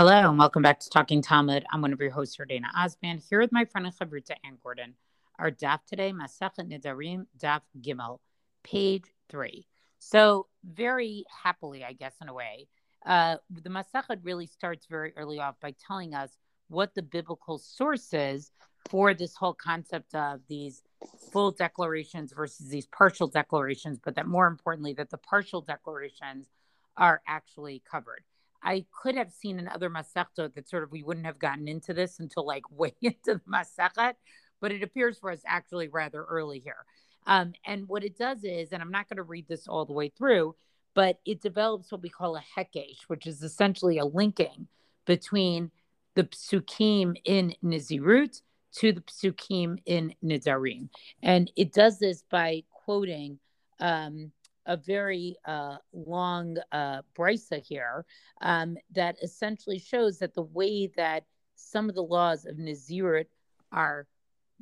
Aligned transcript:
Hello 0.00 0.30
and 0.30 0.38
welcome 0.38 0.62
back 0.62 0.80
to 0.80 0.88
Talking 0.88 1.20
Talmud. 1.20 1.62
I'm 1.70 1.82
one 1.82 1.92
of 1.92 2.00
your 2.00 2.10
hosts, 2.10 2.38
Dana 2.48 2.68
Osband, 2.74 3.22
here 3.28 3.38
with 3.38 3.52
my 3.52 3.66
friend 3.66 3.86
and 3.86 3.94
Chavruta 3.94 4.34
Anne 4.42 4.56
Gordon. 4.62 4.94
Our 5.38 5.50
daf 5.50 5.84
today, 5.84 6.10
Masachet 6.10 6.72
Nidarim, 6.72 7.26
daf 7.38 7.60
Gimel, 7.78 8.20
page 8.64 9.04
three. 9.28 9.66
So 9.98 10.46
very 10.64 11.26
happily, 11.42 11.84
I 11.84 11.92
guess, 11.92 12.14
in 12.22 12.30
a 12.30 12.32
way, 12.32 12.68
uh, 13.04 13.36
the 13.50 13.68
Masachet 13.68 14.20
really 14.22 14.46
starts 14.46 14.86
very 14.86 15.12
early 15.18 15.38
off 15.38 15.56
by 15.60 15.74
telling 15.86 16.14
us 16.14 16.30
what 16.68 16.94
the 16.94 17.02
biblical 17.02 17.58
source 17.58 18.14
is 18.14 18.52
for 18.88 19.12
this 19.12 19.36
whole 19.36 19.52
concept 19.52 20.14
of 20.14 20.40
these 20.48 20.82
full 21.30 21.50
declarations 21.50 22.32
versus 22.32 22.70
these 22.70 22.86
partial 22.86 23.28
declarations, 23.28 24.00
but 24.02 24.14
that 24.14 24.26
more 24.26 24.46
importantly, 24.46 24.94
that 24.94 25.10
the 25.10 25.18
partial 25.18 25.60
declarations 25.60 26.48
are 26.96 27.20
actually 27.28 27.82
covered. 27.86 28.24
I 28.62 28.84
could 29.02 29.16
have 29.16 29.32
seen 29.32 29.58
in 29.58 29.68
other 29.68 29.90
Masechtot 29.90 30.54
that 30.54 30.68
sort 30.68 30.82
of 30.82 30.92
we 30.92 31.02
wouldn't 31.02 31.26
have 31.26 31.38
gotten 31.38 31.68
into 31.68 31.94
this 31.94 32.20
until 32.20 32.46
like 32.46 32.64
way 32.70 32.94
into 33.00 33.34
the 33.34 33.40
Masechet, 33.48 34.14
but 34.60 34.72
it 34.72 34.82
appears 34.82 35.18
for 35.18 35.30
us 35.30 35.42
actually 35.46 35.88
rather 35.88 36.24
early 36.24 36.58
here. 36.58 36.84
Um, 37.26 37.52
and 37.66 37.88
what 37.88 38.04
it 38.04 38.16
does 38.16 38.44
is, 38.44 38.72
and 38.72 38.82
I'm 38.82 38.90
not 38.90 39.08
going 39.08 39.18
to 39.18 39.22
read 39.22 39.46
this 39.48 39.68
all 39.68 39.84
the 39.84 39.92
way 39.92 40.08
through, 40.08 40.54
but 40.94 41.20
it 41.24 41.40
develops 41.40 41.92
what 41.92 42.02
we 42.02 42.08
call 42.08 42.36
a 42.36 42.44
hekesh, 42.56 43.02
which 43.06 43.26
is 43.26 43.42
essentially 43.42 43.98
a 43.98 44.04
linking 44.04 44.66
between 45.06 45.70
the 46.14 46.24
psukim 46.24 47.16
in 47.24 47.54
Nizirut 47.64 48.40
to 48.72 48.92
the 48.92 49.00
psukim 49.00 49.78
in 49.86 50.14
Nidarim. 50.24 50.88
And 51.22 51.50
it 51.56 51.72
does 51.72 51.98
this 51.98 52.22
by 52.30 52.64
quoting 52.70 53.38
um, 53.80 54.32
a 54.66 54.76
very 54.76 55.36
uh, 55.44 55.76
long 55.92 56.56
uh, 56.72 57.02
brisa 57.16 57.60
here 57.64 58.04
um, 58.40 58.76
that 58.94 59.16
essentially 59.22 59.78
shows 59.78 60.18
that 60.18 60.34
the 60.34 60.42
way 60.42 60.90
that 60.96 61.24
some 61.54 61.88
of 61.88 61.94
the 61.94 62.02
laws 62.02 62.46
of 62.46 62.56
Nazirit 62.56 63.26
are 63.72 64.06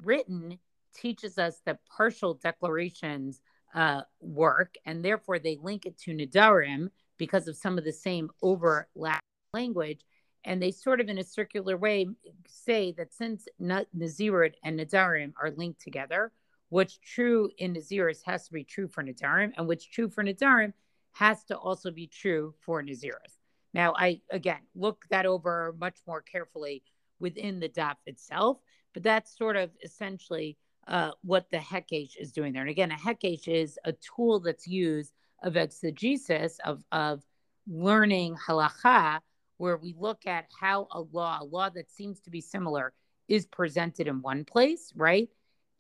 written 0.02 0.58
teaches 0.94 1.38
us 1.38 1.60
that 1.64 1.78
partial 1.96 2.34
declarations 2.34 3.40
uh, 3.74 4.02
work, 4.20 4.74
and 4.86 5.04
therefore 5.04 5.38
they 5.38 5.58
link 5.62 5.86
it 5.86 5.98
to 5.98 6.12
Nadarim 6.12 6.88
because 7.18 7.48
of 7.48 7.56
some 7.56 7.78
of 7.78 7.84
the 7.84 7.92
same 7.92 8.30
overlap 8.42 9.22
language. 9.52 10.00
And 10.44 10.62
they 10.62 10.70
sort 10.70 11.00
of, 11.00 11.08
in 11.08 11.18
a 11.18 11.24
circular 11.24 11.76
way, 11.76 12.06
say 12.46 12.92
that 12.92 13.12
since 13.12 13.46
Nazirit 13.60 14.54
and 14.64 14.78
Nadarim 14.78 15.32
are 15.40 15.50
linked 15.50 15.82
together, 15.82 16.32
what's 16.68 16.98
true 16.98 17.50
in 17.58 17.74
Naziris 17.74 18.20
has 18.24 18.46
to 18.46 18.52
be 18.52 18.64
true 18.64 18.88
for 18.88 19.02
Nadarim, 19.02 19.52
and 19.56 19.66
what's 19.66 19.84
true 19.84 20.08
for 20.08 20.22
Nadarim 20.22 20.72
has 21.12 21.44
to 21.44 21.56
also 21.56 21.90
be 21.90 22.06
true 22.06 22.54
for 22.60 22.82
Naziris. 22.82 23.38
Now, 23.74 23.94
I 23.96 24.20
again 24.30 24.60
look 24.74 25.04
that 25.10 25.26
over 25.26 25.74
much 25.78 25.98
more 26.06 26.22
carefully 26.22 26.82
within 27.20 27.60
the 27.60 27.68
daf 27.68 27.96
itself, 28.06 28.58
but 28.94 29.02
that's 29.02 29.36
sort 29.36 29.56
of 29.56 29.70
essentially 29.82 30.56
uh, 30.86 31.10
what 31.22 31.50
the 31.50 31.58
Hekesh 31.58 32.12
is 32.18 32.32
doing 32.32 32.52
there. 32.52 32.62
And 32.62 32.70
again, 32.70 32.90
a 32.90 32.96
Hekesh 32.96 33.46
is 33.46 33.78
a 33.84 33.92
tool 33.92 34.40
that's 34.40 34.66
used 34.66 35.12
of 35.42 35.56
exegesis, 35.56 36.58
of, 36.64 36.82
of 36.90 37.22
learning 37.66 38.36
halacha, 38.36 39.20
where 39.58 39.76
we 39.76 39.94
look 39.98 40.26
at 40.26 40.46
how 40.58 40.88
a 40.92 41.00
law, 41.00 41.38
a 41.40 41.44
law 41.44 41.68
that 41.68 41.90
seems 41.90 42.20
to 42.20 42.30
be 42.30 42.40
similar, 42.40 42.92
is 43.28 43.46
presented 43.46 44.06
in 44.06 44.22
one 44.22 44.44
place, 44.44 44.92
right? 44.96 45.28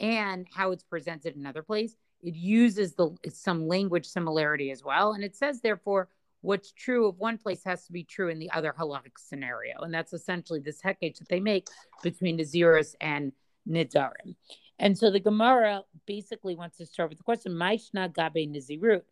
And 0.00 0.46
how 0.52 0.70
it's 0.70 0.84
presented 0.84 1.34
in 1.34 1.40
another 1.40 1.62
place. 1.62 1.96
It 2.20 2.34
uses 2.34 2.94
the 2.94 3.16
some 3.28 3.66
language 3.66 4.06
similarity 4.06 4.70
as 4.70 4.82
well, 4.84 5.12
and 5.12 5.24
it 5.24 5.36
says 5.36 5.60
therefore 5.60 6.08
what's 6.40 6.72
true 6.72 7.08
of 7.08 7.18
one 7.18 7.38
place 7.38 7.62
has 7.64 7.84
to 7.86 7.92
be 7.92 8.04
true 8.04 8.28
in 8.28 8.38
the 8.38 8.50
other 8.52 8.72
halachic 8.76 9.18
scenario, 9.18 9.80
and 9.80 9.92
that's 9.92 10.12
essentially 10.12 10.60
this 10.60 10.80
hekesh 10.80 11.18
that 11.18 11.28
they 11.28 11.40
make 11.40 11.68
between 12.02 12.38
Naziris 12.38 12.94
and 13.00 13.32
Nidarim. 13.68 14.34
And 14.78 14.96
so 14.96 15.10
the 15.10 15.20
Gemara 15.20 15.82
basically 16.06 16.54
wants 16.54 16.76
to 16.78 16.86
start 16.86 17.08
with 17.08 17.18
the 17.18 17.24
question: 17.24 17.52
Maishna 17.52 18.12
Gabe 18.14 18.48
Nazirut. 18.52 19.02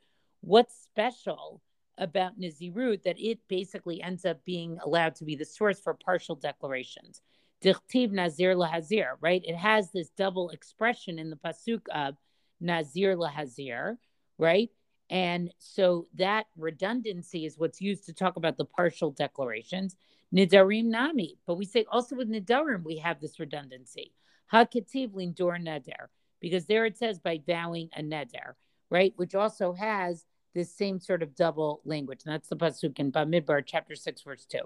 What's 0.41 0.75
special 0.84 1.62
about 1.99 2.39
Nazirut 2.39 3.03
that 3.05 3.19
it 3.19 3.41
basically 3.49 4.03
ends 4.03 4.25
up 4.25 4.44
being 4.44 4.78
allowed 4.84 5.16
to 5.16 5.25
be 5.25 5.34
the 5.34 5.44
source 5.44 5.81
for 5.81 5.94
partial 5.94 6.37
declarations? 6.37 7.21
Dichtiv 7.62 8.12
Nazir 8.12 8.55
Lahazir, 8.55 9.12
right? 9.21 9.43
It 9.44 9.56
has 9.56 9.91
this 9.91 10.11
double 10.11 10.50
expression 10.50 11.19
in 11.19 11.31
the 11.31 11.37
Pasuk 11.37 11.83
of 11.94 12.17
Nazir 12.61 13.17
Lahazir, 13.17 13.97
right? 14.39 14.71
And 15.09 15.53
so 15.59 16.09
that 16.15 16.47
redundancy 16.56 17.47
is 17.47 17.59
what's 17.59 17.81
used 17.81 18.06
to 18.06 18.12
talk 18.12 18.37
about 18.37 18.56
the 18.56 18.65
partial 18.65 19.11
declarations. 19.11 19.97
Nidarim 20.34 20.87
Nami. 20.87 21.39
But 21.47 21.55
we 21.55 21.65
say 21.65 21.87
also 21.91 22.16
with 22.16 22.31
Nidarim, 22.31 22.83
we 22.84 22.99
have 22.99 23.21
this 23.21 23.39
redundancy. 23.39 24.12
Haketiv 24.53 25.12
Lindor 25.12 25.62
Neder. 25.62 26.09
Because 26.41 26.66
there 26.66 26.84
it 26.84 26.99
says 26.99 27.19
by 27.19 27.41
vowing 27.47 27.89
a 27.97 28.03
Neder, 28.03 28.55
right? 28.91 29.12
Which 29.16 29.34
also 29.34 29.72
has 29.72 30.25
this 30.55 30.75
same 30.75 31.00
sort 31.00 31.22
of 31.22 31.37
double 31.37 31.81
language. 31.84 32.22
And 32.25 32.34
that's 32.34 32.49
the 32.49 32.56
Pasuk 32.56 32.99
in 32.99 33.12
Bamidbar, 33.12 33.62
chapter 33.65 33.95
6, 33.95 34.22
verse 34.22 34.45
2. 34.47 34.59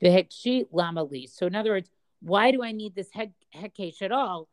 The 0.00 0.08
Hekshi 0.08 0.64
Lamali. 0.72 1.28
So 1.28 1.46
in 1.46 1.54
other 1.54 1.70
words, 1.70 1.90
why 2.24 2.50
do 2.52 2.62
I 2.62 2.72
need 2.72 2.94
this 2.94 3.10
head 3.12 3.32
at 3.54 4.12
all? 4.12 4.48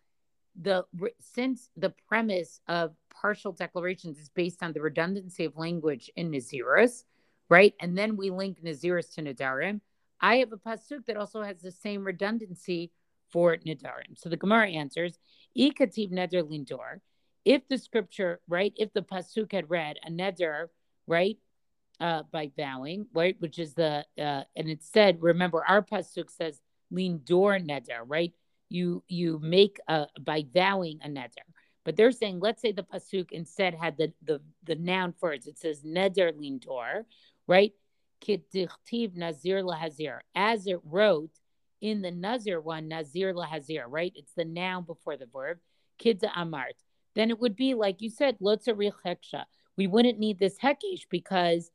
The 0.61 0.83
since 1.21 1.69
the 1.77 1.93
premise 2.07 2.59
of 2.67 2.93
partial 3.09 3.53
declarations 3.53 4.19
is 4.19 4.29
based 4.29 4.61
on 4.61 4.73
the 4.73 4.81
redundancy 4.81 5.45
of 5.45 5.55
language 5.55 6.11
in 6.17 6.29
Naziris, 6.29 7.05
right? 7.49 7.73
And 7.79 7.97
then 7.97 8.17
we 8.17 8.29
link 8.29 8.61
Naziris 8.61 9.13
to 9.15 9.21
Nadarim. 9.21 9.79
I 10.19 10.35
have 10.37 10.51
a 10.51 10.57
pasuk 10.57 11.05
that 11.07 11.15
also 11.15 11.41
has 11.41 11.61
the 11.61 11.71
same 11.71 12.03
redundancy 12.03 12.91
for 13.29 13.55
Nadarim. 13.55 14.17
So 14.17 14.27
the 14.27 14.35
Gemara 14.35 14.69
answers, 14.69 15.17
Ikativ 15.57 16.11
Neder 16.11 16.43
Lindor. 16.43 16.99
If 17.45 17.67
the 17.69 17.77
scripture, 17.77 18.41
right, 18.49 18.73
if 18.75 18.91
the 18.93 19.01
pasuk 19.01 19.53
had 19.53 19.69
read 19.69 19.97
a 20.05 20.11
neder, 20.11 20.67
right, 21.07 21.37
uh, 22.01 22.23
by 22.31 22.51
vowing, 22.57 23.07
right, 23.13 23.35
which 23.39 23.57
is 23.57 23.73
the, 23.73 24.05
uh, 24.19 24.43
and 24.55 24.69
it 24.69 24.83
said, 24.83 25.21
remember, 25.21 25.63
our 25.65 25.81
pasuk 25.81 26.29
says 26.29 26.59
lindor 26.91 27.65
neder, 27.65 28.03
right? 28.05 28.33
You 28.69 29.03
you 29.07 29.39
make 29.39 29.79
a 29.87 30.07
by 30.19 30.45
vowing 30.53 30.99
a 31.03 31.09
neder. 31.09 31.45
But 31.83 31.95
they're 31.95 32.11
saying, 32.11 32.39
let's 32.39 32.61
say 32.61 32.71
the 32.71 32.83
pasuk 32.83 33.31
instead 33.31 33.73
had 33.73 33.97
the 33.97 34.13
the 34.23 34.41
the 34.63 34.75
noun 34.75 35.13
first. 35.19 35.47
It 35.47 35.57
says 35.57 35.81
neder 35.83 36.31
lindor, 36.33 37.05
right? 37.47 37.73
Nazir 38.27 39.63
lahazir, 39.63 40.19
as 40.35 40.67
it 40.67 40.79
wrote 40.83 41.31
in 41.81 42.01
the 42.01 42.11
nazir 42.11 42.61
one, 42.61 42.87
nazir 42.87 43.33
lahazir, 43.33 43.85
right? 43.87 44.13
It's 44.15 44.33
the 44.33 44.45
noun 44.45 44.83
before 44.83 45.17
the 45.17 45.25
verb. 45.25 45.57
Kidda 45.99 46.31
amart. 46.33 46.77
Then 47.15 47.29
it 47.29 47.39
would 47.39 47.55
be 47.55 47.73
like 47.73 48.01
you 48.01 48.09
said, 48.09 48.37
lotzarich 48.39 48.93
heksha. 49.05 49.45
We 49.75 49.87
wouldn't 49.87 50.19
need 50.19 50.37
this 50.37 50.57
hekesh 50.59 51.07
because 51.09 51.71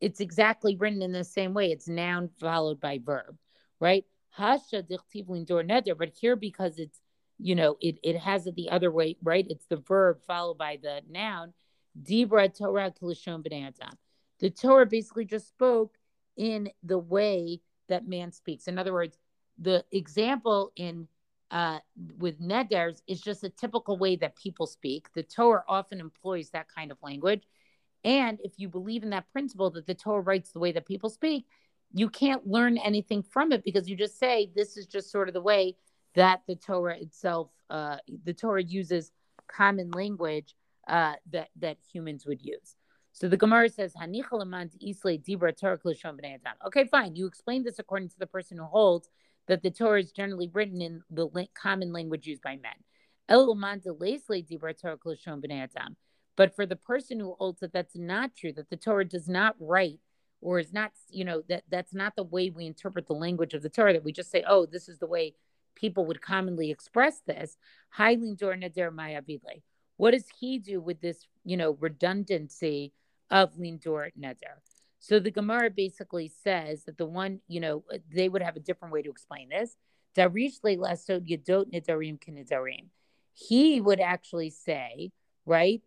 it's 0.00 0.20
exactly 0.20 0.76
written 0.76 1.02
in 1.02 1.12
the 1.12 1.24
same 1.24 1.54
way. 1.54 1.70
It's 1.70 1.88
noun 1.88 2.28
followed 2.40 2.80
by 2.80 2.98
verb, 3.02 3.36
right? 3.80 4.04
Hasha 4.36 4.82
neder, 4.82 5.96
but 5.96 6.10
here 6.20 6.36
because 6.36 6.78
it's 6.78 7.00
you 7.38 7.54
know 7.54 7.76
it 7.80 7.98
it 8.02 8.18
has 8.18 8.46
it 8.46 8.56
the 8.56 8.70
other 8.70 8.90
way, 8.90 9.16
right? 9.22 9.46
It's 9.48 9.66
the 9.66 9.76
verb 9.76 10.22
followed 10.26 10.58
by 10.58 10.78
the 10.82 11.02
noun. 11.08 11.52
Dibra 12.00 12.56
Torah 12.56 12.92
kilishon 13.00 13.46
b'nei 13.46 13.72
The 14.40 14.50
Torah 14.50 14.86
basically 14.86 15.24
just 15.24 15.48
spoke 15.48 15.96
in 16.36 16.70
the 16.82 16.98
way 16.98 17.60
that 17.88 18.08
man 18.08 18.32
speaks. 18.32 18.66
In 18.66 18.78
other 18.78 18.92
words, 18.92 19.16
the 19.58 19.84
example 19.92 20.72
in 20.74 21.06
uh, 21.52 21.78
with 22.18 22.40
neders 22.40 23.02
is 23.06 23.20
just 23.20 23.44
a 23.44 23.48
typical 23.48 23.96
way 23.96 24.16
that 24.16 24.34
people 24.34 24.66
speak. 24.66 25.06
The 25.14 25.22
Torah 25.22 25.62
often 25.68 26.00
employs 26.00 26.50
that 26.50 26.66
kind 26.74 26.90
of 26.90 26.98
language. 27.02 27.46
And 28.02 28.40
if 28.42 28.54
you 28.56 28.68
believe 28.68 29.04
in 29.04 29.10
that 29.10 29.30
principle 29.30 29.70
that 29.70 29.86
the 29.86 29.94
Torah 29.94 30.20
writes 30.20 30.50
the 30.50 30.58
way 30.58 30.72
that 30.72 30.86
people 30.86 31.10
speak, 31.10 31.46
you 31.94 32.10
can't 32.10 32.46
learn 32.46 32.76
anything 32.76 33.22
from 33.22 33.52
it 33.52 33.64
because 33.64 33.88
you 33.88 33.96
just 33.96 34.18
say 34.18 34.50
this 34.54 34.76
is 34.76 34.86
just 34.86 35.10
sort 35.12 35.28
of 35.28 35.34
the 35.34 35.40
way 35.40 35.76
that 36.14 36.42
the 36.46 36.56
Torah 36.56 36.98
itself, 36.98 37.50
uh, 37.70 37.96
the 38.24 38.34
Torah 38.34 38.62
uses 38.62 39.12
common 39.48 39.90
language 39.92 40.54
uh, 40.88 41.14
that 41.30 41.48
that 41.56 41.78
humans 41.90 42.26
would 42.26 42.42
use. 42.42 42.74
So 43.12 43.28
the 43.28 43.36
Gemara 43.36 43.68
says, 43.68 43.94
Okay, 46.66 46.84
fine. 46.84 47.14
You 47.14 47.26
explained 47.26 47.64
this 47.64 47.78
according 47.78 48.08
to 48.08 48.18
the 48.18 48.26
person 48.26 48.58
who 48.58 48.64
holds 48.64 49.08
that 49.46 49.62
the 49.62 49.70
Torah 49.70 50.00
is 50.00 50.10
generally 50.10 50.50
written 50.52 50.82
in 50.82 51.00
the 51.10 51.46
common 51.54 51.92
language 51.92 52.26
used 52.26 52.42
by 52.42 52.56
men. 52.56 52.74
But 56.36 56.56
for 56.56 56.66
the 56.66 56.76
person 56.76 57.20
who 57.20 57.36
holds 57.38 57.60
that 57.60 57.72
that's 57.72 57.96
not 57.96 58.34
true, 58.34 58.52
that 58.52 58.68
the 58.68 58.76
Torah 58.76 59.04
does 59.04 59.28
not 59.28 59.54
write 59.60 60.00
or 60.44 60.60
is 60.60 60.72
not 60.72 60.92
you 61.10 61.24
know 61.24 61.42
that 61.48 61.64
that's 61.68 61.94
not 61.94 62.14
the 62.14 62.22
way 62.22 62.50
we 62.50 62.66
interpret 62.66 63.06
the 63.08 63.14
language 63.14 63.54
of 63.54 63.62
the 63.62 63.68
torah 63.68 63.92
that 63.92 64.04
we 64.04 64.12
just 64.12 64.30
say 64.30 64.44
oh 64.46 64.66
this 64.66 64.88
is 64.88 64.98
the 64.98 65.06
way 65.06 65.34
people 65.74 66.06
would 66.06 66.20
commonly 66.20 66.70
express 66.70 67.20
this. 67.26 67.56
What 69.96 70.10
does 70.10 70.24
he 70.40 70.58
do 70.58 70.80
with 70.80 71.00
this 71.00 71.26
you 71.44 71.56
know 71.56 71.76
redundancy 71.80 72.92
of 73.30 73.54
lindor 73.54 74.10
neder? 74.18 74.60
So 74.98 75.20
the 75.20 75.30
Gemara 75.30 75.70
basically 75.70 76.28
says 76.42 76.84
that 76.84 76.96
the 76.96 77.04
one, 77.04 77.40
you 77.46 77.60
know, 77.60 77.84
they 78.10 78.28
would 78.30 78.40
have 78.40 78.56
a 78.56 78.60
different 78.60 78.94
way 78.94 79.02
to 79.02 79.10
explain 79.10 79.50
this. 79.50 79.76
He 83.34 83.80
would 83.80 84.00
actually 84.00 84.50
say, 84.50 85.12
right, 85.44 85.82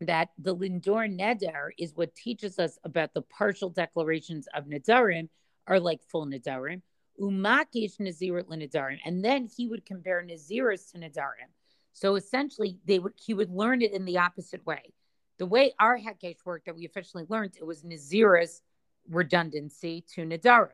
that 0.00 0.30
the 0.38 0.54
Lindor 0.54 1.08
Neder 1.08 1.70
is 1.78 1.94
what 1.94 2.14
teaches 2.14 2.58
us 2.58 2.78
about 2.84 3.14
the 3.14 3.22
partial 3.22 3.70
declarations 3.70 4.48
of 4.54 4.64
Nadarim 4.64 5.28
are 5.66 5.80
like 5.80 6.02
full 6.10 6.26
Nadarim. 6.26 6.82
Umakish 7.20 7.98
Nazirat 8.00 8.48
Nadarim. 8.48 8.98
And 9.04 9.24
then 9.24 9.48
he 9.56 9.68
would 9.68 9.86
compare 9.86 10.22
Naziris 10.22 10.90
to 10.92 10.98
Nadarim. 10.98 11.50
So 11.92 12.16
essentially, 12.16 12.78
they 12.86 12.98
would 12.98 13.12
he 13.16 13.34
would 13.34 13.50
learn 13.50 13.82
it 13.82 13.92
in 13.92 14.04
the 14.04 14.18
opposite 14.18 14.66
way. 14.66 14.92
The 15.38 15.46
way 15.46 15.72
our 15.78 15.98
Hekesh 15.98 16.44
worked 16.44 16.66
that 16.66 16.76
we 16.76 16.86
officially 16.86 17.24
learned, 17.28 17.56
it 17.56 17.66
was 17.66 17.82
Naziris 17.82 18.60
redundancy 19.08 20.04
to 20.14 20.22
Nadarim. 20.22 20.70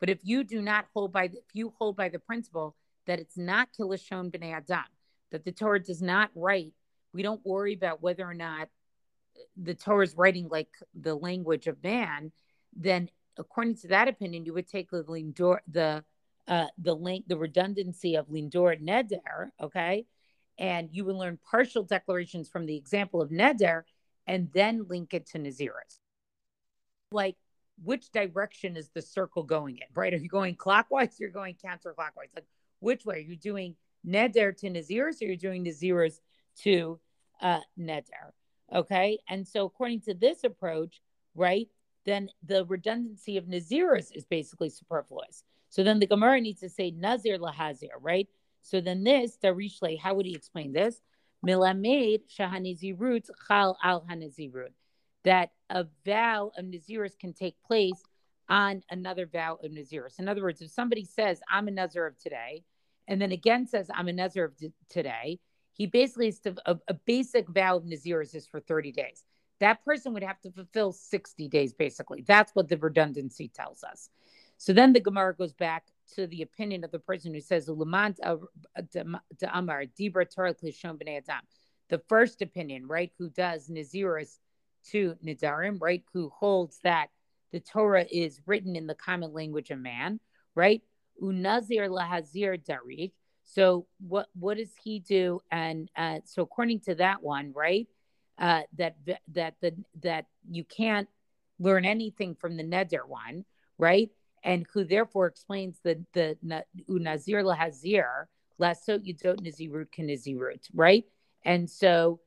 But 0.00 0.10
if 0.10 0.18
you 0.22 0.44
do 0.44 0.60
not 0.60 0.86
hold 0.94 1.12
by, 1.12 1.28
the, 1.28 1.38
if 1.38 1.54
you 1.54 1.72
hold 1.78 1.96
by 1.96 2.08
the 2.08 2.18
principle 2.18 2.74
that 3.06 3.20
it's 3.20 3.36
not 3.36 3.68
Kilashon 3.78 4.30
B'nai 4.30 4.54
Adam, 4.54 4.84
that 5.30 5.44
the 5.44 5.52
Torah 5.52 5.82
does 5.82 6.02
not 6.02 6.30
write 6.34 6.72
we 7.12 7.22
don't 7.22 7.44
worry 7.44 7.74
about 7.74 8.02
whether 8.02 8.24
or 8.24 8.34
not 8.34 8.68
the 9.56 9.74
Torah 9.74 10.04
is 10.04 10.16
writing 10.16 10.48
like 10.48 10.68
the 10.94 11.14
language 11.14 11.66
of 11.66 11.82
man, 11.82 12.32
then 12.74 13.08
according 13.38 13.76
to 13.76 13.88
that 13.88 14.08
opinion, 14.08 14.44
you 14.44 14.54
would 14.54 14.68
take 14.68 14.90
the 14.90 15.04
lindor, 15.04 15.58
the 15.68 16.04
uh, 16.48 16.66
the 16.78 16.94
link, 16.94 17.24
the 17.28 17.36
redundancy 17.36 18.16
of 18.16 18.26
lindor 18.28 18.80
neder, 18.82 19.50
okay, 19.60 20.06
and 20.58 20.88
you 20.92 21.04
would 21.04 21.16
learn 21.16 21.38
partial 21.48 21.84
declarations 21.84 22.48
from 22.48 22.66
the 22.66 22.76
example 22.76 23.22
of 23.22 23.30
neder, 23.30 23.82
and 24.26 24.50
then 24.52 24.86
link 24.88 25.14
it 25.14 25.26
to 25.26 25.38
naziris. 25.38 25.98
Like, 27.12 27.36
which 27.82 28.10
direction 28.10 28.76
is 28.76 28.90
the 28.94 29.02
circle 29.02 29.44
going 29.44 29.76
in? 29.76 29.86
Right? 29.94 30.12
Are 30.12 30.18
you 30.18 30.28
going 30.28 30.56
clockwise? 30.56 31.18
You're 31.18 31.30
going 31.30 31.56
counterclockwise. 31.64 32.34
Like, 32.34 32.46
which 32.80 33.04
way? 33.04 33.16
Are 33.16 33.18
you 33.18 33.36
doing 33.36 33.76
neder 34.06 34.56
to 34.56 34.68
naziris, 34.68 35.22
or 35.22 35.26
you're 35.26 35.36
doing 35.36 35.64
naziris 35.64 36.18
to 36.62 36.98
uh, 37.40 37.60
neder. 37.78 38.32
Okay. 38.72 39.18
And 39.28 39.46
so, 39.46 39.66
according 39.66 40.00
to 40.02 40.14
this 40.14 40.44
approach, 40.44 41.00
right, 41.34 41.68
then 42.04 42.28
the 42.46 42.64
redundancy 42.66 43.36
of 43.36 43.44
naziris 43.44 44.08
is 44.14 44.24
basically 44.24 44.70
superfluous. 44.70 45.44
So 45.68 45.82
then 45.82 46.00
the 46.00 46.06
Gemara 46.06 46.40
needs 46.40 46.60
to 46.60 46.68
say 46.68 46.90
nazir 46.90 47.38
lahazir, 47.38 47.96
right? 48.00 48.28
So 48.62 48.80
then 48.80 49.04
this, 49.04 49.38
Darishle, 49.42 49.98
how 49.98 50.14
would 50.14 50.26
he 50.26 50.34
explain 50.34 50.72
this? 50.72 51.00
Milamed 51.44 52.20
shahanizirut 52.38 53.28
chal 53.48 53.76
al 53.82 54.02
hanazirut. 54.02 54.72
That 55.24 55.50
a 55.70 55.86
vow 56.04 56.52
of 56.56 56.64
naziris 56.64 57.18
can 57.18 57.32
take 57.32 57.56
place 57.66 58.02
on 58.48 58.82
another 58.90 59.26
vow 59.26 59.58
of 59.62 59.70
naziris. 59.70 60.18
In 60.18 60.28
other 60.28 60.42
words, 60.42 60.60
if 60.60 60.70
somebody 60.70 61.04
says, 61.04 61.40
I'm 61.50 61.68
a 61.68 61.70
nazir 61.70 62.06
of 62.06 62.18
today, 62.18 62.64
and 63.08 63.20
then 63.20 63.32
again 63.32 63.66
says, 63.66 63.88
I'm 63.92 64.08
a 64.08 64.12
nazir 64.12 64.44
of 64.44 64.52
today, 64.88 65.38
he 65.72 65.86
basically 65.86 66.28
is 66.28 66.40
to, 66.40 66.54
a, 66.66 66.78
a, 66.88 66.94
basic 66.94 67.48
vow 67.48 67.76
of 67.76 67.84
Naziris 67.84 68.34
is 68.34 68.46
for 68.46 68.60
30 68.60 68.92
days. 68.92 69.24
That 69.60 69.84
person 69.84 70.12
would 70.12 70.22
have 70.22 70.40
to 70.42 70.50
fulfill 70.50 70.92
60 70.92 71.48
days, 71.48 71.72
basically. 71.72 72.24
That's 72.26 72.54
what 72.54 72.68
the 72.68 72.76
redundancy 72.76 73.48
tells 73.48 73.82
us. 73.84 74.10
So 74.58 74.72
then 74.72 74.92
the 74.92 75.00
Gemara 75.00 75.34
goes 75.34 75.52
back 75.52 75.86
to 76.14 76.26
the 76.26 76.42
opinion 76.42 76.84
of 76.84 76.90
the 76.90 76.98
person 76.98 77.32
who 77.34 77.40
says. 77.40 77.66
The 77.66 77.76
first 82.08 82.42
opinion, 82.42 82.86
right, 82.86 83.12
who 83.18 83.28
does 83.30 83.68
Naziris 83.68 84.38
to 84.90 85.16
Nidarim, 85.24 85.78
right, 85.80 86.04
who 86.12 86.28
holds 86.30 86.78
that 86.84 87.08
the 87.52 87.60
Torah 87.60 88.06
is 88.10 88.40
written 88.46 88.76
in 88.76 88.86
the 88.86 88.94
common 88.94 89.32
language 89.32 89.70
of 89.70 89.78
man, 89.78 90.20
right? 90.54 90.82
Unazir 91.20 91.88
lahazir 91.88 92.58
darich, 92.64 93.12
so 93.54 93.86
what 93.98 94.28
what 94.34 94.56
does 94.56 94.72
he 94.82 95.00
do? 95.00 95.42
And 95.50 95.90
uh, 95.94 96.20
so 96.24 96.42
according 96.42 96.80
to 96.80 96.94
that 96.96 97.22
one, 97.22 97.52
right, 97.54 97.86
uh, 98.38 98.62
that 98.78 98.96
that 99.32 99.54
the 99.60 99.74
that 100.02 100.26
you 100.50 100.64
can't 100.64 101.08
learn 101.58 101.84
anything 101.84 102.34
from 102.34 102.56
the 102.56 102.64
neder 102.64 103.06
one, 103.06 103.44
right? 103.76 104.10
And 104.42 104.66
who 104.72 104.84
therefore 104.84 105.26
explains 105.26 105.80
the 105.84 106.02
the 106.14 106.36
unazir 106.88 107.44
lahazir 107.44 108.24
lasot 108.58 109.04
yudot 109.06 109.40
nazirut 109.40 109.88
kanizirut, 109.96 110.66
right? 110.72 111.04
And 111.44 111.68
so 111.68 112.20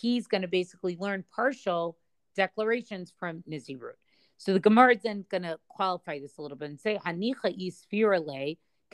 he's 0.00 0.26
going 0.26 0.42
to 0.42 0.48
basically 0.48 0.96
learn 0.98 1.24
partial 1.34 1.96
declarations 2.34 3.12
from 3.16 3.44
nazirut. 3.48 3.98
So 4.36 4.52
the 4.52 4.58
Gemara 4.58 4.96
is 4.96 5.02
then 5.02 5.24
going 5.30 5.44
to 5.44 5.58
qualify 5.68 6.18
this 6.18 6.38
a 6.38 6.42
little 6.42 6.56
bit 6.56 6.70
and 6.70 6.80
say 6.80 6.98
hanicha 6.98 7.54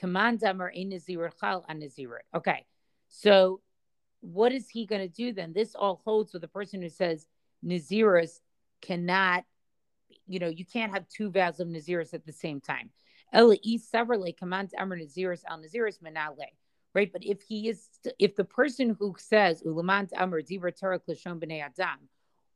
isfirale 0.01 1.65
Okay. 2.35 2.67
So 3.09 3.61
what 4.21 4.53
is 4.53 4.69
he 4.69 4.87
going 4.87 5.03
to 5.03 5.09
do 5.09 5.33
then? 5.33 5.53
This 5.53 5.75
all 5.75 6.01
holds 6.05 6.33
with 6.33 6.43
the 6.43 6.49
person 6.49 6.83
who 6.83 6.89
says 6.89 7.27
Naziris 7.65 8.41
cannot, 8.81 9.45
you 10.27 10.39
know, 10.39 10.49
you 10.49 10.65
can't 10.65 10.93
have 10.93 11.09
two 11.09 11.31
vows 11.31 11.61
of 11.61 11.69
Naziris 11.69 12.15
at 12.15 12.27
the 12.27 12.33
same 12.33 12.61
time. 12.61 12.91
Eli 13.37 13.77
severally 13.79 14.33
commands 14.33 14.75
Amr 14.79 14.99
Naziris 14.99 15.43
al 15.49 15.59
Naziris 15.59 16.01
Manale. 16.03 16.47
Right, 16.95 17.13
but 17.13 17.25
if 17.25 17.43
he 17.43 17.69
is, 17.69 17.87
if 18.19 18.35
the 18.35 18.45
person 18.45 18.97
who 18.99 19.15
says 19.19 19.63
Ulamant 19.63 20.11
Amr 20.17 20.41
Dibra 20.41 20.77
Torah 20.77 20.99
Klashon 20.99 21.39
B'nei 21.39 21.63
Adam 21.63 22.09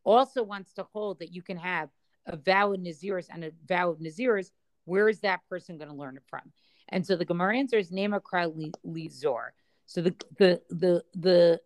also 0.04 0.42
wants 0.42 0.72
to 0.72 0.86
hold 0.92 1.18
that 1.18 1.34
you 1.34 1.42
can 1.42 1.58
have 1.58 1.90
a 2.26 2.36
vow 2.36 2.72
of 2.72 2.80
Naziris 2.80 3.26
and 3.30 3.44
a 3.44 3.52
vow 3.68 3.90
of 3.90 3.98
Naziris, 3.98 4.50
where 4.84 5.08
is 5.08 5.20
that 5.20 5.40
person 5.48 5.76
going 5.76 5.90
to 5.90 5.96
learn 5.96 6.16
it 6.16 6.22
from? 6.26 6.52
And 6.92 7.04
so 7.06 7.16
the 7.16 7.24
Gemara 7.24 7.56
answer 7.56 7.78
is 7.78 7.90
Nemakra 7.90 8.52
Lizor. 8.86 9.48
So 9.86 10.02
the 10.02 10.14
the 10.38 10.62
the 10.68 11.04
the 11.14 11.60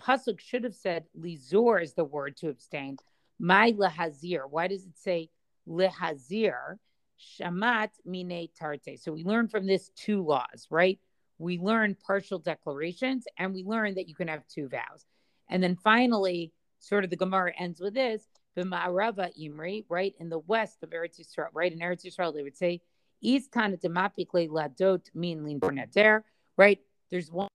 pasuk 0.00 0.38
should 0.38 0.64
have 0.64 0.74
said 0.74 1.06
Lizor 1.18 1.82
is 1.82 1.94
the 1.94 2.04
word 2.04 2.36
to 2.36 2.50
abstain. 2.50 2.98
My 3.40 3.72
lehazir. 3.72 4.42
Why 4.48 4.68
does 4.68 4.84
it 4.84 4.96
say 4.96 5.30
lehazir? 5.66 6.76
Shamat 7.18 7.90
mine 8.04 8.48
tarte. 8.60 9.00
So 9.00 9.10
we 9.12 9.24
learn 9.24 9.48
from 9.48 9.66
this 9.66 9.90
two 9.96 10.22
laws, 10.24 10.66
right? 10.70 11.00
We 11.38 11.58
learn 11.58 11.96
partial 12.06 12.38
declarations 12.38 13.26
and 13.38 13.54
we 13.54 13.64
learn 13.64 13.94
that 13.94 14.08
you 14.08 14.14
can 14.14 14.28
have 14.28 14.46
two 14.48 14.68
vows. 14.68 15.06
And 15.48 15.62
then 15.62 15.76
finally, 15.76 16.52
sort 16.78 17.04
of 17.04 17.10
the 17.10 17.16
Gemara 17.16 17.52
ends 17.58 17.80
with 17.80 17.94
this, 17.94 18.22
the 18.54 18.62
Ma'arava 18.62 19.30
Imri, 19.40 19.84
right? 19.88 20.14
In 20.20 20.28
the 20.28 20.40
west 20.40 20.82
of 20.82 20.90
Eretz 20.90 21.20
Yisrael, 21.20 21.48
right? 21.52 21.72
In 21.72 21.78
Eretz 21.78 22.04
Yisrael, 22.04 22.34
they 22.34 22.42
would 22.42 22.56
say 22.56 22.82
is 23.22 23.48
kind 23.48 23.74
of 23.74 23.80
demapically 23.80 24.48
ladot 24.48 25.02
mean 25.14 25.44
lean 25.44 25.60
there, 25.92 26.24
right? 26.56 26.80
There's 27.10 27.30
one 27.30 27.48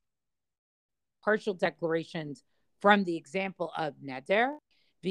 partial 1.23 1.53
declarations 1.53 2.43
from 2.81 3.05
the 3.05 3.15
example 3.15 3.71
of 3.77 3.93
neder. 4.03 4.57
Uh. 5.05 5.09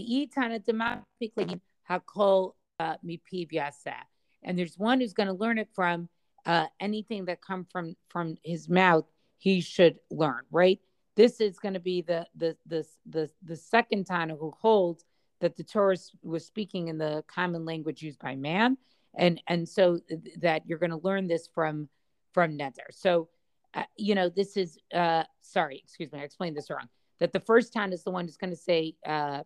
And 4.45 4.59
there's 4.59 4.79
one 4.79 5.01
who's 5.01 5.13
going 5.13 5.27
to 5.29 5.33
learn 5.33 5.59
it 5.59 5.69
from 5.75 6.09
uh, 6.45 6.67
anything 6.81 7.25
that 7.27 7.41
come 7.41 7.67
from 7.71 7.97
from 8.09 8.37
his 8.45 8.69
mouth. 8.69 9.05
He 9.39 9.61
should 9.61 9.99
learn, 10.11 10.43
right? 10.51 10.81
This 11.15 11.41
is 11.41 11.59
going 11.59 11.75
to 11.75 11.81
be 11.81 12.03
the 12.03 12.27
the 12.37 12.57
the 12.67 12.87
the 13.07 13.31
the 13.43 13.57
second 13.57 14.07
Tana 14.07 14.37
who 14.37 14.51
holds 14.51 15.05
that 15.41 15.57
the 15.57 15.65
Torah 15.65 15.97
was 16.23 16.47
speaking 16.47 16.89
in 16.89 16.99
the 16.99 17.25
common 17.27 17.65
language 17.65 18.03
used 18.03 18.21
by 18.21 18.37
man, 18.37 18.77
and 19.15 19.43
and 19.47 19.69
so 19.69 20.01
that 20.39 20.63
you're 20.67 20.79
going 20.79 20.91
to 20.91 21.01
learn 21.03 21.27
this 21.27 21.49
from 21.55 21.89
from 22.33 22.57
Netzer. 22.57 22.91
So, 22.91 23.29
uh, 23.75 23.85
you 23.97 24.15
know, 24.15 24.29
this 24.29 24.57
is 24.57 24.79
uh, 24.95 25.25
sorry, 25.41 25.81
excuse 25.85 26.11
me, 26.13 26.21
I 26.21 26.23
explained 26.23 26.57
this 26.57 26.71
wrong. 26.71 26.89
That 27.21 27.33
the 27.33 27.41
first 27.41 27.73
time 27.73 27.93
is 27.93 28.03
the 28.03 28.11
one 28.11 28.25
who's 28.25 28.37
going 28.37 28.51
to 28.51 28.57
say 28.57 28.95
uh, 29.07 29.43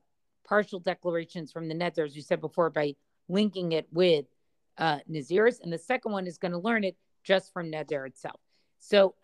partial 0.46 0.80
declarations 0.80 1.52
from 1.52 1.68
the 1.68 1.74
Netzer, 1.74 2.06
as 2.06 2.16
you 2.16 2.22
said 2.22 2.40
before, 2.40 2.70
by 2.70 2.94
linking 3.28 3.72
it 3.72 3.86
with 3.92 4.26
uh, 4.78 4.98
Naziris, 5.10 5.60
and 5.60 5.72
the 5.72 5.78
second 5.78 6.12
one 6.12 6.26
is 6.26 6.38
going 6.38 6.52
to 6.52 6.58
learn 6.58 6.84
it 6.84 6.96
just 7.24 7.52
from 7.52 7.70
Netzer 7.70 8.06
itself. 8.06 8.40
So, 8.78 9.14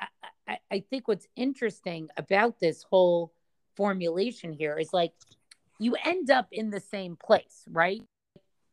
I, 0.49 0.59
I 0.71 0.85
think 0.91 1.09
what's 1.09 1.29
interesting 1.37 2.09
about 2.17 2.59
this 2.59 2.83
whole 2.83 3.33
formulation 3.77 4.53
here 4.53 4.77
is 4.77 4.93
like 4.93 5.13
you 5.79 5.97
end 6.05 6.31
up 6.31 6.49
in 6.53 6.71
the 6.71 6.81
same 6.81 7.17
place, 7.17 7.65
right? 7.71 8.03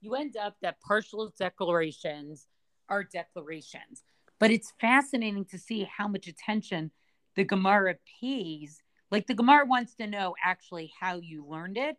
You 0.01 0.15
end 0.15 0.38
up 0.38 0.56
that 0.62 0.82
partial 0.82 1.34
declarations 1.38 2.48
are 2.88 3.03
declarations. 3.03 4.03
But 4.39 4.51
it's 4.51 4.74
fascinating 4.79 5.46
to 5.46 5.58
see 5.58 5.84
how 5.84 6.08
much 6.08 6.27
attention 6.27 6.91
the 7.36 7.44
Gemara 7.44 7.96
pays. 8.22 8.82
Like 9.12 9.27
the 9.27 9.34
Gemara 9.34 9.65
wants 9.65 9.96
to 9.96 10.08
know 10.08 10.36
actually 10.44 10.91
how 11.00 11.18
you 11.18 11.46
learned 11.46 11.77
it, 11.77 11.98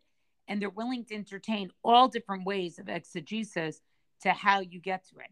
and 0.48 0.60
they're 0.60 0.70
willing 0.70 1.04
to 1.06 1.14
entertain 1.14 1.70
all 1.84 2.08
different 2.08 2.44
ways 2.44 2.78
of 2.78 2.88
exegesis 2.88 3.80
to 4.22 4.30
how 4.30 4.60
you 4.60 4.80
get 4.80 5.06
to 5.08 5.16
it, 5.18 5.30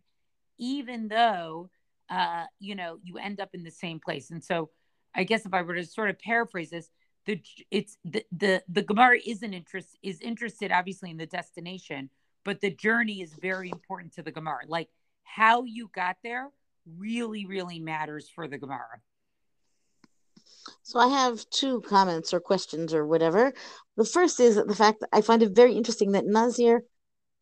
even 0.58 1.08
though 1.08 1.70
uh, 2.10 2.44
you 2.58 2.74
know 2.74 2.98
you 3.02 3.18
end 3.18 3.40
up 3.40 3.50
in 3.54 3.64
the 3.64 3.70
same 3.70 4.00
place. 4.00 4.30
And 4.30 4.42
so, 4.42 4.70
I 5.14 5.24
guess 5.24 5.46
if 5.46 5.54
I 5.54 5.62
were 5.62 5.74
to 5.74 5.84
sort 5.84 6.10
of 6.10 6.18
paraphrase 6.18 6.70
this, 6.70 6.90
the 7.26 7.40
it's 7.70 7.96
the 8.04 8.24
the 8.32 8.62
the 8.68 8.82
Gemara 8.82 9.18
isn't 9.24 9.54
interest 9.54 9.96
is 10.02 10.20
interested 10.20 10.72
obviously 10.72 11.10
in 11.10 11.16
the 11.16 11.26
destination, 11.26 12.10
but 12.48 12.62
the 12.62 12.70
journey 12.70 13.20
is 13.20 13.34
very 13.34 13.68
important 13.68 14.14
to 14.14 14.22
the 14.22 14.32
Gemara. 14.32 14.62
Like 14.66 14.88
how 15.22 15.64
you 15.64 15.90
got 15.94 16.16
there 16.24 16.48
really, 16.96 17.44
really 17.44 17.78
matters 17.78 18.30
for 18.34 18.48
the 18.48 18.56
Gemara. 18.56 19.02
So 20.82 20.98
I 20.98 21.08
have 21.08 21.44
two 21.50 21.82
comments 21.82 22.32
or 22.32 22.40
questions 22.40 22.94
or 22.94 23.06
whatever. 23.06 23.52
The 23.98 24.06
first 24.06 24.40
is 24.40 24.54
the 24.54 24.74
fact 24.74 25.04
I 25.12 25.20
find 25.20 25.42
it 25.42 25.54
very 25.54 25.74
interesting 25.74 26.12
that 26.12 26.24
Nazir, 26.24 26.84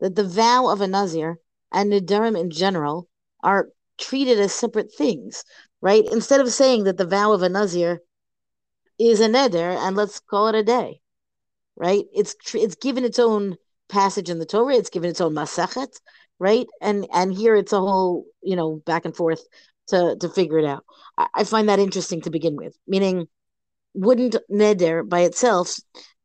that 0.00 0.16
the 0.16 0.26
vow 0.26 0.66
of 0.70 0.80
a 0.80 0.88
Nazir 0.88 1.38
and 1.70 1.92
Nidarim 1.92 2.36
in 2.36 2.50
general 2.50 3.08
are 3.44 3.68
treated 3.98 4.40
as 4.40 4.52
separate 4.52 4.92
things, 4.92 5.44
right? 5.80 6.04
Instead 6.10 6.40
of 6.40 6.52
saying 6.52 6.82
that 6.82 6.96
the 6.96 7.06
vow 7.06 7.30
of 7.30 7.42
a 7.42 7.48
Nazir 7.48 8.02
is 8.98 9.20
a 9.20 9.28
neder 9.28 9.76
and 9.76 9.94
let's 9.94 10.18
call 10.18 10.48
it 10.48 10.56
a 10.56 10.64
day, 10.64 11.00
right? 11.76 12.06
It's 12.12 12.34
it's 12.56 12.74
given 12.74 13.04
its 13.04 13.20
own 13.20 13.56
passage 13.88 14.30
in 14.30 14.38
the 14.38 14.46
Torah. 14.46 14.74
It's 14.74 14.90
given 14.90 15.10
its 15.10 15.20
own 15.20 15.34
masachet, 15.34 15.98
right? 16.38 16.66
And 16.80 17.06
and 17.12 17.32
here 17.32 17.56
it's 17.56 17.72
a 17.72 17.80
whole 17.80 18.26
you 18.42 18.56
know 18.56 18.82
back 18.86 19.04
and 19.04 19.16
forth 19.16 19.42
to 19.88 20.16
to 20.20 20.28
figure 20.28 20.58
it 20.58 20.64
out. 20.64 20.84
I, 21.16 21.26
I 21.34 21.44
find 21.44 21.68
that 21.68 21.78
interesting 21.78 22.20
to 22.22 22.30
begin 22.30 22.56
with. 22.56 22.76
Meaning, 22.86 23.28
wouldn't 23.94 24.36
neder 24.50 25.08
by 25.08 25.20
itself 25.20 25.76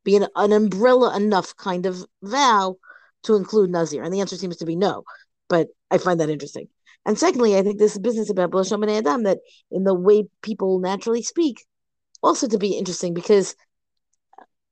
be 0.04 0.16
an, 0.16 0.28
an 0.36 0.52
umbrella 0.52 1.16
enough 1.16 1.56
kind 1.56 1.86
of 1.86 2.04
vow 2.24 2.78
to 3.24 3.36
include 3.36 3.70
nazir? 3.70 4.04
And 4.04 4.14
the 4.14 4.22
answer 4.22 4.38
seems 4.38 4.58
to 4.58 4.66
be 4.66 4.76
no. 4.76 5.04
But 5.48 5.68
I 5.90 5.98
find 5.98 6.20
that 6.20 6.30
interesting. 6.30 6.68
And 7.06 7.18
secondly, 7.18 7.58
I 7.58 7.64
think 7.64 7.80
this 7.80 7.98
business 7.98 8.30
about 8.30 8.52
B'lashon 8.52 8.98
Adam 8.98 9.24
that 9.24 9.40
in 9.72 9.84
the 9.84 9.94
way 9.94 10.26
people 10.42 10.80
naturally 10.80 11.24
speak, 11.24 11.66
also 12.22 12.48
to 12.48 12.58
be 12.58 12.78
interesting 12.78 13.14
because 13.14 13.56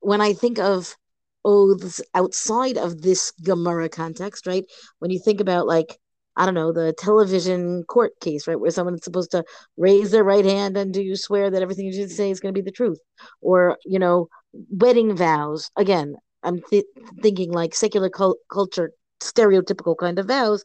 when 0.00 0.20
I 0.20 0.32
think 0.32 0.58
of 0.58 0.96
oaths 1.44 2.00
outside 2.14 2.76
of 2.76 3.02
this 3.02 3.32
Gemara 3.42 3.88
context, 3.88 4.46
right? 4.46 4.64
When 4.98 5.10
you 5.10 5.18
think 5.18 5.40
about 5.40 5.66
like 5.66 5.98
I 6.36 6.44
don't 6.46 6.54
know, 6.54 6.72
the 6.72 6.94
television 6.96 7.82
court 7.84 8.12
case, 8.20 8.46
right, 8.46 8.58
where 8.58 8.70
someone's 8.70 9.04
supposed 9.04 9.32
to 9.32 9.44
raise 9.76 10.10
their 10.10 10.24
right 10.24 10.44
hand 10.44 10.76
and 10.76 10.94
do 10.94 11.02
you 11.02 11.16
swear 11.16 11.50
that 11.50 11.60
everything 11.60 11.86
you 11.86 12.08
say 12.08 12.30
is 12.30 12.40
going 12.40 12.54
to 12.54 12.58
be 12.58 12.64
the 12.64 12.70
truth, 12.70 12.98
or 13.40 13.78
you 13.84 13.98
know, 13.98 14.28
wedding 14.52 15.16
vows. 15.16 15.70
Again, 15.76 16.14
I'm 16.42 16.60
th- 16.70 16.86
thinking 17.20 17.52
like 17.52 17.74
secular 17.74 18.08
cult- 18.10 18.38
culture, 18.50 18.92
stereotypical 19.20 19.96
kind 19.96 20.18
of 20.18 20.28
vows. 20.28 20.64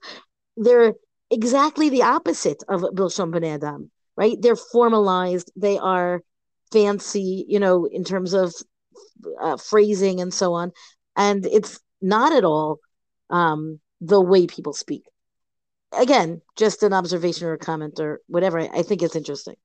They're 0.58 0.94
exactly 1.32 1.90
the 1.90 2.04
opposite 2.04 2.64
of 2.70 2.82
Bilshon 2.94 3.32
Ben 3.32 3.44
Adam, 3.44 3.92
right? 4.16 4.38
They're 4.40 4.56
formalized. 4.56 5.52
They 5.56 5.78
are 5.78 6.22
fancy, 6.72 7.46
you 7.48 7.60
know, 7.60 7.86
in 7.86 8.04
terms 8.04 8.34
of 8.34 8.54
uh, 9.42 9.58
phrasing 9.58 10.22
and 10.22 10.34
so 10.34 10.54
on, 10.54 10.72
and 11.16 11.46
it's 11.46 11.80
not 12.02 12.34
at 12.34 12.46
all 12.46 12.80
um, 13.30 13.80
the 14.02 14.22
way 14.22 14.48
people 14.48 14.74
speak. 14.74 15.04
Again, 15.98 16.42
just 16.56 16.84
an 16.84 16.94
observation 16.94 17.48
or 17.48 17.54
a 17.54 17.58
comment 17.58 18.00
or 18.00 18.22
whatever. 18.28 18.60
I, 18.60 18.70
I 18.74 18.82
think 18.82 19.02
it's 19.02 19.16
interesting. 19.16 19.56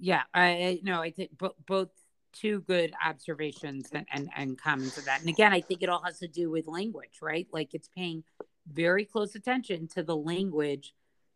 Yeah, 0.00 0.22
I 0.32 0.80
know. 0.82 1.02
I 1.02 1.10
think 1.10 1.36
both 1.36 1.54
both 1.66 1.88
two 2.32 2.60
good 2.60 2.92
observations 3.04 3.88
and, 3.92 4.06
and 4.12 4.28
and 4.36 4.60
comments 4.60 4.98
of 4.98 5.04
that. 5.06 5.20
And 5.20 5.28
again, 5.28 5.52
I 5.52 5.60
think 5.60 5.82
it 5.82 5.88
all 5.88 6.02
has 6.04 6.18
to 6.20 6.28
do 6.28 6.50
with 6.50 6.66
language, 6.66 7.18
right? 7.20 7.46
Like 7.52 7.74
it's 7.74 7.88
paying 7.88 8.22
very 8.70 9.04
close 9.04 9.34
attention 9.34 9.88
to 9.88 10.02
the 10.02 10.16
language 10.16 10.94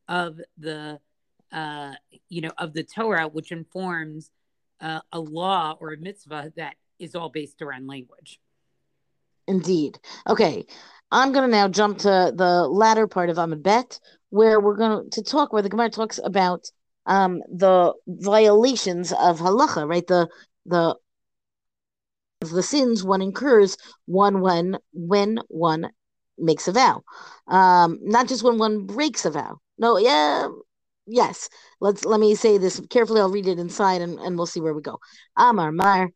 of 0.08 0.40
the 0.58 1.00
uh 1.50 1.92
you 2.28 2.40
know 2.40 2.52
of 2.58 2.72
the 2.72 2.84
Torah, 2.84 3.28
which 3.28 3.52
informs 3.52 4.30
uh, 4.82 5.00
a 5.12 5.20
law 5.20 5.76
or 5.80 5.92
a 5.92 5.96
mitzvah 5.96 6.52
that 6.56 6.74
is 6.98 7.14
all 7.14 7.30
based 7.30 7.62
around 7.62 7.86
language. 7.86 8.40
Indeed. 9.46 9.98
Okay. 10.28 10.66
I'm 11.10 11.32
going 11.32 11.48
to 11.48 11.56
now 11.56 11.68
jump 11.68 11.98
to 11.98 12.32
the 12.34 12.66
latter 12.68 13.06
part 13.06 13.28
of 13.28 13.36
Amud 13.36 13.62
Bet, 13.62 14.00
where 14.30 14.60
we're 14.60 14.76
going 14.76 15.10
to 15.10 15.22
talk, 15.22 15.52
where 15.52 15.62
the 15.62 15.68
Gemara 15.68 15.90
talks 15.90 16.18
about 16.22 16.70
um, 17.06 17.42
the 17.52 17.92
violations 18.06 19.12
of 19.12 19.38
halacha, 19.38 19.86
right? 19.86 20.06
The 20.06 20.28
the 20.64 20.96
the 22.40 22.62
sins 22.62 23.04
one 23.04 23.20
incurs 23.22 23.76
one 24.06 24.40
when 24.40 24.78
when 24.92 25.38
one 25.48 25.90
makes 26.38 26.66
a 26.66 26.72
vow, 26.72 27.02
um, 27.46 27.98
not 28.02 28.26
just 28.26 28.42
when 28.42 28.58
one 28.58 28.86
breaks 28.86 29.24
a 29.24 29.30
vow. 29.30 29.58
No, 29.78 29.98
yeah, 29.98 30.48
yes. 31.12 31.48
Let's 31.80 32.04
let 32.04 32.20
me 32.20 32.34
say 32.34 32.58
this 32.58 32.80
carefully. 32.90 33.20
I'll 33.20 33.30
read 33.30 33.48
it 33.48 33.58
inside, 33.58 34.00
and, 34.00 34.18
and 34.18 34.36
we'll 34.36 34.46
see 34.46 34.60
where 34.60 34.74
we 34.74 34.82
go. 34.82 34.98
Amar 35.36 35.72
Mar 35.72 36.10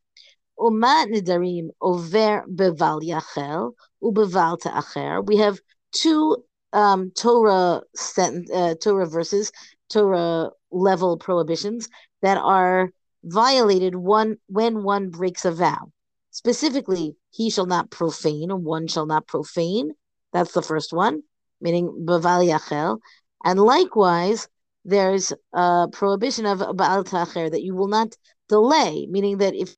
Uma 0.59 1.05
nidarim 1.07 1.69
over 1.81 2.43
beval 2.49 3.01
yachel 3.01 3.73
ubeval 4.01 4.59
ta'acher. 4.59 5.21
We 5.21 5.37
have 5.37 5.59
two 5.91 6.37
um, 6.73 7.11
Torah 7.11 7.81
uh, 8.17 8.75
Torah 8.81 9.05
verses, 9.05 9.51
Torah 9.89 10.49
level 10.71 11.17
prohibitions 11.17 11.89
that 12.21 12.37
are 12.37 12.89
violated 13.23 13.95
one 13.95 14.37
when 14.47 14.83
one 14.83 15.09
breaks 15.09 15.45
a 15.45 15.51
vow. 15.51 15.91
Specifically, 16.31 17.15
he 17.31 17.49
shall 17.49 17.67
not 17.67 17.91
profane, 17.91 18.51
or 18.51 18.57
one 18.57 18.87
shall 18.87 19.05
not 19.05 19.27
profane. 19.27 19.91
That's 20.33 20.53
the 20.53 20.61
first 20.61 20.91
one, 20.91 21.21
meaning 21.61 22.05
beval 22.05 22.43
yachel. 22.43 22.99
And 23.43 23.59
likewise, 23.59 24.47
there's 24.86 25.32
a 25.52 25.88
prohibition 25.92 26.46
of 26.46 26.58
baal 26.76 27.04
ta'acher 27.04 27.50
that 27.50 27.62
you 27.62 27.74
will 27.74 27.88
not 27.88 28.16
delay, 28.48 29.06
meaning 29.08 29.38
that 29.38 29.54
if 29.54 29.74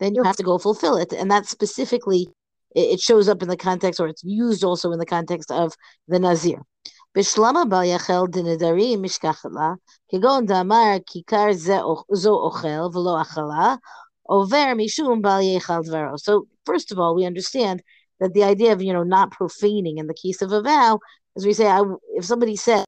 then 0.00 0.14
you 0.14 0.22
have 0.24 0.36
to 0.36 0.42
go 0.42 0.58
fulfill 0.58 0.96
it. 0.96 1.12
And 1.12 1.30
that 1.30 1.46
specifically, 1.46 2.26
it 2.74 3.00
shows 3.00 3.28
up 3.28 3.42
in 3.42 3.48
the 3.48 3.56
context, 3.56 4.00
or 4.00 4.08
it's 4.08 4.24
used 4.24 4.64
also 4.64 4.90
in 4.90 4.98
the 4.98 5.06
context 5.06 5.50
of 5.50 5.74
the 6.08 6.18
Nazir. 6.18 6.62
בשלמה 7.14 7.64
בל 7.68 7.84
יחל 7.84 8.26
דנדרים 8.28 9.02
משכחת 9.02 9.50
לה, 9.52 9.72
כגון 10.08 10.46
דאמר 10.46 10.96
כיכר 11.06 11.46
זו 12.12 12.30
אוכל 12.30 12.96
ולא 12.96 13.22
אכלה, 13.22 13.74
עובר 14.22 14.72
משום 14.76 15.22
בל 15.22 15.40
יאכל 15.40 15.82
דברו. 15.84 16.18
So 16.18 16.46
first 16.64 16.90
of 16.92 16.98
all, 16.98 17.14
we 17.14 17.26
understand 17.26 17.82
that 18.20 18.32
the 18.32 18.44
idea 18.44 18.72
of, 18.72 18.82
you 18.82 18.92
know, 18.92 19.02
not 19.02 19.30
profaning 19.30 19.98
in 19.98 20.06
the 20.06 20.14
case 20.14 20.40
of 20.40 20.52
a 20.52 20.62
vow, 20.62 20.98
as 21.36 21.44
we 21.44 21.52
say, 21.52 21.66
I, 21.66 21.82
if 22.14 22.24
somebody 22.24 22.56
said, 22.56 22.84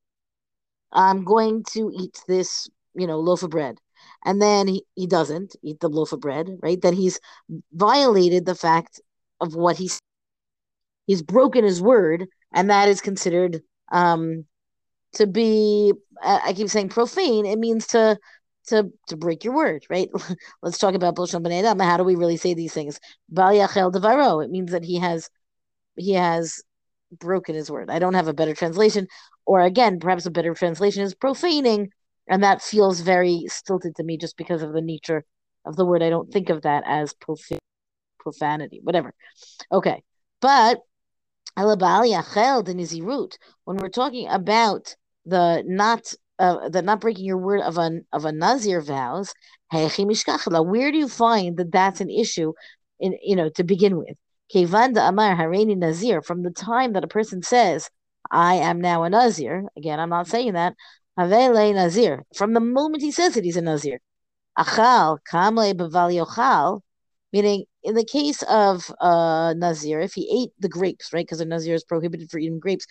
I'm 0.92 1.24
going 1.24 1.64
to 1.72 1.92
eat 1.94 2.22
this, 2.28 2.70
you 2.96 3.08
know, 3.08 3.20
loaf 3.20 3.44
of 3.44 3.52
bread, 3.52 3.78
and 4.26 4.42
then 4.42 4.68
he, 4.68 4.86
he 4.96 5.08
doesn't 5.08 5.56
eat 5.62 5.80
the 5.80 5.90
loaf 5.90 6.12
of 6.14 6.22
bread, 6.22 6.50
right? 6.62 6.82
Then 6.82 6.94
he's 6.94 7.20
violated 7.74 8.46
the 8.46 8.56
fact 8.56 9.00
of 9.42 9.56
what 9.56 9.78
he's 9.78 10.00
he's 11.08 11.22
broken 11.22 11.64
his 11.64 11.82
word, 11.82 12.28
and 12.54 12.70
that 12.70 12.90
is 12.90 13.02
considered 13.02 13.62
um 13.92 14.46
to 15.14 15.28
be 15.28 15.94
I 16.24 16.54
keep 16.54 16.70
saying 16.70 16.90
profane. 16.90 17.46
It 17.46 17.60
means 17.60 17.88
to 17.88 18.18
to 18.68 18.92
to 19.08 19.18
break 19.18 19.44
your 19.44 19.56
word, 19.56 19.86
right? 19.90 20.10
Let's 20.62 20.78
talk 20.78 20.96
about 20.96 21.16
Bilshon 21.16 21.44
Ben 21.44 21.52
Adam. 21.54 21.80
How 21.80 21.98
do 21.98 22.04
we 22.04 22.16
really 22.16 22.38
say 22.38 22.54
these 22.54 22.74
things? 22.74 23.00
Bal 23.30 23.52
Yachel 23.54 23.92
Devaro. 23.92 24.44
It 24.44 24.52
means 24.52 24.72
that 24.72 24.84
he 24.84 25.00
has 25.00 25.30
he 25.98 26.14
has 26.14 26.62
broken 27.12 27.56
his 27.56 27.72
word. 27.72 27.90
I 27.90 28.00
don't 28.00 28.14
have 28.14 28.28
a 28.28 28.34
better 28.34 28.54
translation, 28.54 29.08
or 29.50 29.62
again, 29.62 30.00
perhaps 30.00 30.28
a 30.28 30.32
better 30.32 30.54
translation 30.54 31.02
is 31.02 31.16
profaning 31.16 31.90
and 32.28 32.44
that 32.44 32.62
feels 32.62 33.02
very 33.02 33.46
stilted 33.48 33.96
to 33.96 34.04
me 34.04 34.16
just 34.16 34.38
because 34.38 34.62
of 34.62 34.74
the 34.74 34.82
nature 34.82 35.26
of 35.66 35.76
the 35.76 35.86
word. 35.86 36.04
I 36.04 36.12
don't 36.12 36.32
think 36.32 36.50
of 36.50 36.62
that 36.62 36.84
as 36.86 37.16
prof- 37.16 37.60
profanity, 38.20 38.80
whatever. 38.84 39.12
Okay, 39.72 40.04
but 40.40 40.82
when 41.56 41.78
we're 43.78 43.90
talking 43.90 44.28
about 44.30 44.96
the 45.26 45.64
not 45.66 46.14
uh, 46.38 46.70
the 46.70 46.84
not 46.84 47.02
breaking 47.02 47.26
your 47.26 47.38
word 47.38 47.62
of 47.62 47.80
a 47.80 48.02
of 48.14 48.26
a 48.26 48.32
nazir 48.32 48.82
vows, 48.82 49.34
where 49.72 50.92
do 50.92 50.98
you 50.98 51.08
find 51.08 51.58
that 51.58 51.72
that's 51.72 52.02
an 52.02 52.12
issue? 52.12 52.54
In 53.00 53.18
you 53.24 53.36
know 53.36 53.50
to 53.56 53.64
begin 53.64 53.98
with, 53.98 54.16
amar 54.56 55.36
hareini 55.36 55.76
nazir. 55.76 56.22
From 56.22 56.44
the 56.44 56.52
time 56.52 56.94
that 56.94 57.04
a 57.04 57.08
person 57.08 57.42
says, 57.42 57.90
"I 58.32 58.56
am 58.56 58.82
now 58.82 59.04
a 59.04 59.10
nazir," 59.10 59.66
again, 59.78 60.00
I'm 60.00 60.10
not 60.10 60.28
saying 60.28 60.54
that. 60.54 60.76
Havele 61.20 61.74
Nazir. 61.74 62.24
From 62.34 62.54
the 62.54 62.62
moment 62.62 63.04
he 63.04 63.12
says 63.12 63.36
it, 63.36 63.44
he's 63.44 63.58
a 63.58 63.62
Nazir. 63.62 64.00
Achal, 64.58 65.20
Kamle 65.30 65.74
Baval 65.74 66.12
Yochal, 66.14 66.82
meaning 67.34 67.66
in 67.84 67.96
the 67.96 68.06
case 68.06 68.42
of 68.44 68.92
uh, 69.02 69.54
Nazir, 69.58 70.00
if 70.00 70.14
he 70.14 70.44
ate 70.44 70.54
the 70.60 70.70
grapes, 70.70 71.12
right, 71.14 71.26
because 71.26 71.42
a 71.42 71.46
Nazir 71.46 71.76
is 71.76 71.84
prohibited 71.84 72.32
for 72.32 72.40
eating 72.40 72.60
grapes, 72.60 72.86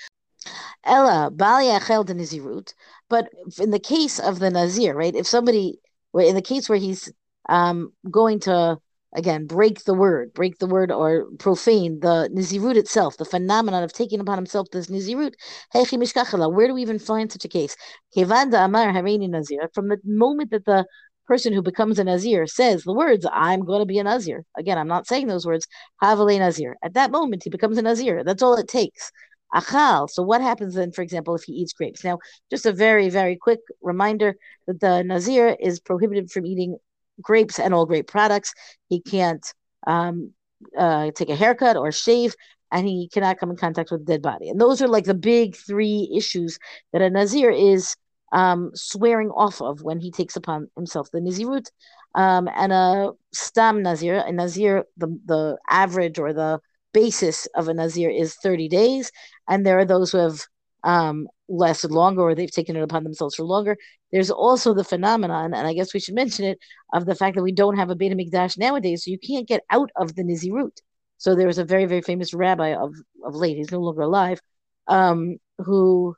Ella, 0.84 1.30
Bali 1.30 1.66
Achel 1.66 2.04
de 2.04 2.14
Nazirut, 2.14 2.72
but 3.08 3.28
in 3.58 3.70
the 3.70 3.78
case 3.78 4.18
of 4.18 4.38
the 4.38 4.50
Nazir, 4.50 4.94
right, 4.94 5.14
if 5.14 5.26
somebody, 5.26 5.78
in 6.14 6.34
the 6.34 6.42
case 6.42 6.68
where 6.68 6.78
he's 6.78 7.12
um, 7.48 7.92
going 8.10 8.40
to 8.40 8.78
again 9.14 9.46
break 9.46 9.84
the 9.84 9.94
word 9.94 10.32
break 10.34 10.58
the 10.58 10.66
word 10.66 10.92
or 10.92 11.26
profane 11.38 12.00
the 12.00 12.28
nizirut 12.34 12.76
itself 12.76 13.16
the 13.16 13.24
phenomenon 13.24 13.82
of 13.82 13.92
taking 13.92 14.20
upon 14.20 14.36
himself 14.36 14.66
this 14.72 14.88
nizirut 14.88 15.32
where 15.72 16.66
do 16.68 16.74
we 16.74 16.82
even 16.82 16.98
find 16.98 17.32
such 17.32 17.44
a 17.44 17.48
case 17.48 17.76
from 18.14 18.28
the 18.28 19.98
moment 20.04 20.50
that 20.50 20.64
the 20.64 20.86
person 21.28 21.52
who 21.52 21.62
becomes 21.62 21.98
a 21.98 22.04
Nazir 22.04 22.46
says 22.46 22.82
the 22.82 22.92
words, 22.92 23.26
I'm 23.30 23.64
going 23.64 23.80
to 23.80 23.86
be 23.86 23.98
a 23.98 24.02
Nazir. 24.02 24.44
Again, 24.56 24.78
I'm 24.78 24.88
not 24.88 25.06
saying 25.06 25.26
those 25.26 25.46
words, 25.46 25.68
Havale 26.02 26.38
Nazir. 26.38 26.76
At 26.82 26.94
that 26.94 27.10
moment, 27.10 27.42
he 27.44 27.50
becomes 27.50 27.76
a 27.76 27.82
Nazir. 27.82 28.24
That's 28.24 28.42
all 28.42 28.56
it 28.56 28.66
takes. 28.66 29.12
Achal. 29.54 30.08
So 30.10 30.22
what 30.22 30.40
happens 30.40 30.74
then, 30.74 30.90
for 30.92 31.02
example, 31.02 31.34
if 31.34 31.44
he 31.44 31.52
eats 31.52 31.72
grapes? 31.74 32.02
Now, 32.02 32.18
just 32.50 32.66
a 32.66 32.72
very, 32.72 33.08
very 33.10 33.36
quick 33.36 33.60
reminder 33.82 34.36
that 34.66 34.80
the 34.80 35.02
Nazir 35.02 35.56
is 35.60 35.80
prohibited 35.80 36.30
from 36.30 36.46
eating 36.46 36.78
grapes 37.20 37.58
and 37.58 37.74
all 37.74 37.86
grape 37.86 38.06
products. 38.06 38.54
He 38.88 39.00
can't 39.00 39.52
um, 39.86 40.32
uh, 40.76 41.10
take 41.14 41.30
a 41.30 41.36
haircut 41.36 41.76
or 41.76 41.92
shave, 41.92 42.34
and 42.72 42.86
he 42.86 43.08
cannot 43.08 43.38
come 43.38 43.50
in 43.50 43.56
contact 43.56 43.90
with 43.90 44.02
a 44.02 44.04
dead 44.04 44.22
body. 44.22 44.48
And 44.48 44.60
those 44.60 44.82
are 44.82 44.88
like 44.88 45.04
the 45.04 45.14
big 45.14 45.56
three 45.56 46.10
issues 46.14 46.58
that 46.92 47.02
a 47.02 47.10
Nazir 47.10 47.50
is 47.50 47.96
um, 48.32 48.70
swearing 48.74 49.30
off 49.30 49.62
of 49.62 49.82
when 49.82 50.00
he 50.00 50.10
takes 50.10 50.36
upon 50.36 50.68
himself 50.76 51.10
the 51.10 51.20
Nazirut. 51.20 51.70
Um, 52.14 52.48
and 52.54 52.72
a 52.72 53.12
Stam 53.32 53.82
Nazir, 53.82 54.22
a 54.26 54.32
Nazir, 54.32 54.84
the, 54.96 55.08
the 55.26 55.58
average 55.68 56.18
or 56.18 56.32
the 56.32 56.60
basis 56.92 57.46
of 57.54 57.68
a 57.68 57.74
Nazir 57.74 58.10
is 58.10 58.34
30 58.36 58.68
days. 58.68 59.12
And 59.48 59.64
there 59.64 59.78
are 59.78 59.84
those 59.84 60.12
who 60.12 60.18
have 60.18 60.46
um, 60.84 61.28
lasted 61.48 61.90
longer 61.90 62.22
or 62.22 62.34
they've 62.34 62.50
taken 62.50 62.76
it 62.76 62.82
upon 62.82 63.04
themselves 63.04 63.34
for 63.34 63.44
longer. 63.44 63.76
There's 64.12 64.30
also 64.30 64.74
the 64.74 64.84
phenomenon, 64.84 65.54
and 65.54 65.66
I 65.66 65.74
guess 65.74 65.92
we 65.94 66.00
should 66.00 66.14
mention 66.14 66.44
it, 66.44 66.58
of 66.92 67.06
the 67.06 67.14
fact 67.14 67.36
that 67.36 67.42
we 67.42 67.52
don't 67.52 67.76
have 67.76 67.90
a 67.90 67.94
Beit 67.94 68.12
HaMikdash 68.12 68.58
nowadays, 68.58 69.04
so 69.04 69.10
you 69.10 69.18
can't 69.18 69.48
get 69.48 69.62
out 69.70 69.90
of 69.96 70.14
the 70.14 70.22
Nazirut. 70.22 70.78
So 71.18 71.34
there 71.34 71.46
was 71.46 71.58
a 71.58 71.64
very, 71.64 71.86
very 71.86 72.00
famous 72.00 72.32
rabbi 72.32 72.74
of, 72.74 72.94
of 73.24 73.34
late, 73.34 73.56
he's 73.56 73.72
no 73.72 73.80
longer 73.80 74.02
alive, 74.02 74.40
um, 74.86 75.36
who 75.58 76.14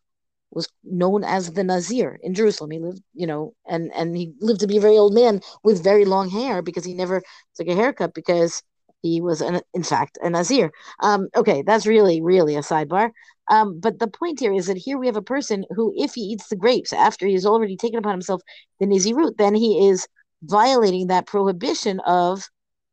was 0.52 0.68
known 0.84 1.24
as 1.24 1.52
the 1.52 1.64
Nazir 1.64 2.18
in 2.22 2.34
Jerusalem. 2.34 2.72
He 2.72 2.78
lived, 2.80 3.02
you 3.14 3.26
know, 3.26 3.54
and 3.68 3.92
and 3.94 4.16
he 4.16 4.34
lived 4.40 4.60
to 4.60 4.66
be 4.66 4.78
a 4.78 4.80
very 4.80 4.98
old 4.98 5.14
man 5.14 5.40
with 5.62 5.82
very 5.82 6.04
long 6.04 6.28
hair 6.28 6.60
because 6.60 6.84
he 6.84 6.94
never 6.94 7.22
took 7.54 7.68
a 7.68 7.74
haircut 7.74 8.14
because 8.14 8.62
he 9.02 9.20
was, 9.20 9.40
an, 9.40 9.60
in 9.72 9.82
fact, 9.82 10.18
a 10.22 10.28
Nazir. 10.28 10.72
Um, 11.00 11.28
okay, 11.34 11.62
that's 11.62 11.86
really, 11.86 12.20
really 12.20 12.56
a 12.56 12.60
sidebar. 12.60 13.10
Um, 13.50 13.80
but 13.80 13.98
the 13.98 14.06
point 14.06 14.38
here 14.38 14.52
is 14.52 14.68
that 14.68 14.76
here 14.76 14.96
we 14.96 15.06
have 15.06 15.16
a 15.16 15.22
person 15.22 15.64
who, 15.70 15.92
if 15.96 16.14
he 16.14 16.20
eats 16.20 16.46
the 16.48 16.56
grapes 16.56 16.92
after 16.92 17.26
he 17.26 17.32
has 17.32 17.44
already 17.44 17.76
taken 17.76 17.98
upon 17.98 18.12
himself 18.12 18.42
the 18.78 18.86
Nazirut, 18.86 19.36
then 19.38 19.56
he 19.56 19.88
is 19.88 20.06
violating 20.42 21.08
that 21.08 21.26
prohibition 21.26 21.98
of 22.00 22.48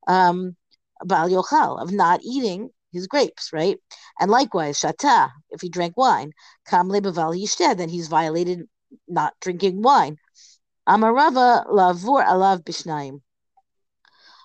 um, 0.08 0.56
Bal 1.06 1.30
Yochal, 1.30 1.80
of 1.80 1.92
not 1.92 2.22
eating 2.24 2.72
his 2.92 3.06
grapes, 3.06 3.54
right? 3.54 3.78
And 4.20 4.32
likewise, 4.32 4.80
shata, 4.80 5.30
if 5.52 5.62
he 5.62 5.70
drank 5.70 5.96
wine, 5.96 6.32
kamle 6.68 7.02
beval 7.02 7.40
yishted, 7.40 7.78
then 7.78 7.90
he's 7.90 8.08
violated 8.08 8.68
not 9.08 9.36
drinking 9.40 9.84
wine. 9.84 10.18
Amarava 10.90 11.68
lavur 11.68 12.26
alav 12.26 12.64
bishnaim. 12.64 13.22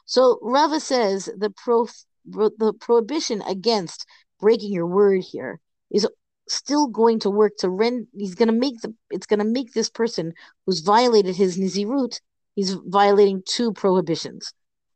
So 0.04 0.38
Rava 0.42 0.78
says 0.78 1.30
the 1.34 1.48
pro 1.48 1.86
the 2.26 2.74
prohibition 2.78 3.40
against 3.42 4.04
breaking 4.38 4.72
your 4.72 4.86
word 4.86 5.22
here 5.22 5.58
is 5.92 6.06
still 6.48 6.86
going 6.88 7.20
to 7.20 7.30
work 7.30 7.52
to 7.58 7.68
rend 7.68 8.06
he's 8.16 8.34
going 8.34 8.48
to 8.48 8.54
make 8.54 8.80
the 8.80 8.92
it's 9.10 9.26
going 9.26 9.38
to 9.38 9.44
make 9.44 9.72
this 9.72 9.88
person 9.88 10.32
who's 10.66 10.80
violated 10.80 11.36
his 11.36 11.56
nizirut 11.56 12.20
he's 12.56 12.72
violating 12.86 13.42
two 13.46 13.72
prohibitions 13.72 14.52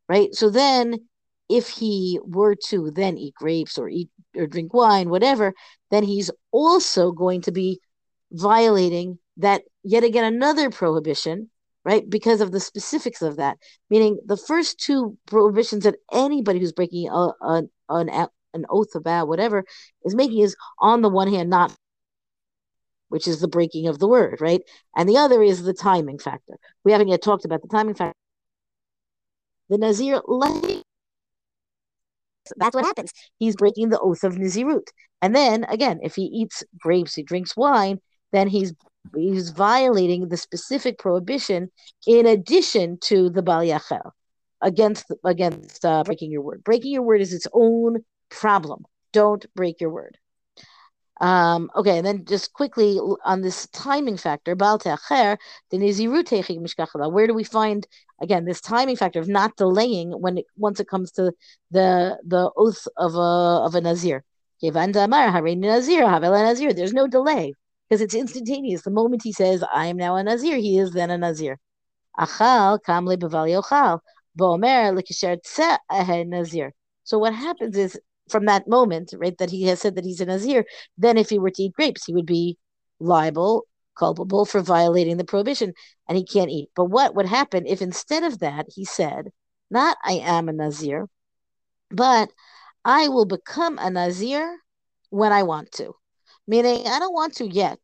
right 0.08 0.34
so 0.34 0.50
then 0.50 0.98
if 1.48 1.68
he 1.68 2.18
were 2.24 2.54
to 2.54 2.90
then 2.90 3.16
eat 3.16 3.34
grapes 3.34 3.78
or 3.78 3.88
eat 3.88 4.08
or 4.34 4.46
drink 4.46 4.74
wine, 4.74 5.08
whatever, 5.08 5.54
then 5.90 6.02
he's 6.02 6.30
also 6.50 7.12
going 7.12 7.40
to 7.42 7.52
be 7.52 7.80
violating 8.32 9.18
that 9.36 9.62
yet 9.84 10.04
again 10.04 10.24
another 10.24 10.70
prohibition, 10.70 11.50
right? 11.84 12.08
Because 12.08 12.40
of 12.40 12.52
the 12.52 12.60
specifics 12.60 13.22
of 13.22 13.36
that. 13.36 13.58
Meaning 13.90 14.18
the 14.26 14.36
first 14.36 14.78
two 14.78 15.16
prohibitions 15.26 15.84
that 15.84 15.96
anybody 16.12 16.58
who's 16.58 16.72
breaking 16.72 17.08
a, 17.08 17.30
a, 17.40 17.62
an 17.88 18.08
an 18.56 18.66
oath 18.70 18.94
of 18.94 19.04
vow, 19.04 19.24
whatever, 19.24 19.64
is 20.04 20.14
making 20.14 20.40
is 20.40 20.56
on 20.80 21.02
the 21.02 21.08
one 21.08 21.28
hand 21.28 21.50
not 21.50 21.76
which 23.08 23.28
is 23.28 23.40
the 23.40 23.48
breaking 23.48 23.86
of 23.86 24.00
the 24.00 24.08
word, 24.08 24.38
right? 24.40 24.62
And 24.96 25.08
the 25.08 25.16
other 25.16 25.40
is 25.42 25.62
the 25.62 25.72
timing 25.72 26.18
factor. 26.18 26.58
We 26.84 26.90
haven't 26.90 27.06
yet 27.08 27.22
talked 27.22 27.44
about 27.44 27.62
the 27.62 27.68
timing 27.68 27.94
factor. 27.94 28.18
The 29.68 29.78
Nazir 29.78 30.20
that's 32.56 32.76
what 32.76 32.84
happens. 32.84 33.12
He's 33.38 33.56
breaking 33.56 33.88
the 33.88 33.98
oath 33.98 34.22
of 34.22 34.34
Nizirut. 34.34 34.88
And 35.20 35.34
then 35.34 35.64
again, 35.64 35.98
if 36.02 36.14
he 36.14 36.22
eats 36.22 36.62
grapes, 36.78 37.14
he 37.14 37.22
drinks 37.22 37.56
wine, 37.56 37.98
then 38.32 38.48
he's 38.48 38.72
he's 39.14 39.50
violating 39.50 40.28
the 40.28 40.36
specific 40.36 40.98
prohibition 40.98 41.70
in 42.06 42.26
addition 42.26 42.98
to 43.00 43.30
the 43.30 43.42
Bal 43.42 43.62
Yachel 43.62 44.10
against 44.62 45.06
against 45.24 45.84
uh, 45.84 46.04
breaking 46.04 46.30
your 46.30 46.42
word. 46.42 46.62
Breaking 46.64 46.92
your 46.92 47.02
word 47.02 47.20
is 47.20 47.32
its 47.32 47.46
own 47.52 48.04
problem. 48.30 48.84
Don't 49.12 49.46
break 49.54 49.80
your 49.80 49.90
word. 49.90 50.18
Um, 51.20 51.70
okay, 51.74 51.98
and 51.98 52.06
then 52.06 52.24
just 52.26 52.52
quickly 52.52 53.00
on 53.24 53.40
this 53.40 53.66
timing 53.68 54.18
factor, 54.18 54.54
Where 54.54 54.78
do 57.26 57.34
we 57.34 57.44
find 57.44 57.86
again 58.20 58.44
this 58.44 58.60
timing 58.60 58.96
factor 58.96 59.20
of 59.20 59.28
not 59.28 59.56
delaying 59.56 60.10
when 60.12 60.36
it 60.38 60.44
once 60.56 60.78
it 60.78 60.88
comes 60.88 61.10
to 61.12 61.32
the 61.70 62.18
the 62.26 62.50
oath 62.56 62.86
of 62.98 63.14
a 63.14 63.64
of 63.64 63.74
a 63.74 63.80
nazir? 63.80 64.24
There's 64.60 64.74
no 66.92 67.06
delay 67.06 67.54
because 67.88 68.02
it's 68.02 68.14
instantaneous. 68.14 68.82
The 68.82 68.90
moment 68.90 69.22
he 69.24 69.32
says, 69.32 69.64
"I 69.74 69.86
am 69.86 69.96
now 69.96 70.16
a 70.16 70.22
nazir," 70.22 70.56
he 70.56 70.78
is 70.78 70.92
then 70.92 71.10
a 71.10 71.18
nazir. 71.18 71.58
Achal 72.18 72.78
kamle 72.84 73.16
nazir. 76.30 76.72
So 77.04 77.18
what 77.18 77.34
happens 77.34 77.76
is 77.76 77.98
from 78.28 78.46
that 78.46 78.68
moment, 78.68 79.14
right, 79.16 79.36
that 79.38 79.50
he 79.50 79.64
has 79.64 79.80
said 79.80 79.94
that 79.96 80.04
he's 80.04 80.20
a 80.20 80.26
Nazir, 80.26 80.64
then 80.98 81.16
if 81.16 81.30
he 81.30 81.38
were 81.38 81.50
to 81.50 81.62
eat 81.62 81.72
grapes, 81.72 82.04
he 82.04 82.12
would 82.12 82.26
be 82.26 82.56
liable, 82.98 83.66
culpable 83.98 84.44
for 84.44 84.60
violating 84.60 85.16
the 85.16 85.24
prohibition, 85.24 85.72
and 86.08 86.16
he 86.16 86.24
can't 86.24 86.50
eat. 86.50 86.70
But 86.74 86.86
what 86.86 87.14
would 87.14 87.26
happen 87.26 87.66
if 87.66 87.82
instead 87.82 88.22
of 88.22 88.40
that 88.40 88.66
he 88.74 88.84
said, 88.84 89.30
not 89.70 89.96
I 90.04 90.14
am 90.14 90.48
a 90.48 90.52
Nazir, 90.52 91.08
but 91.90 92.30
I 92.84 93.08
will 93.08 93.26
become 93.26 93.78
a 93.78 93.90
Nazir 93.90 94.58
when 95.10 95.32
I 95.32 95.42
want 95.42 95.72
to. 95.72 95.94
Meaning, 96.46 96.86
I 96.86 96.98
don't 97.00 97.14
want 97.14 97.34
to 97.36 97.48
yet, 97.48 97.80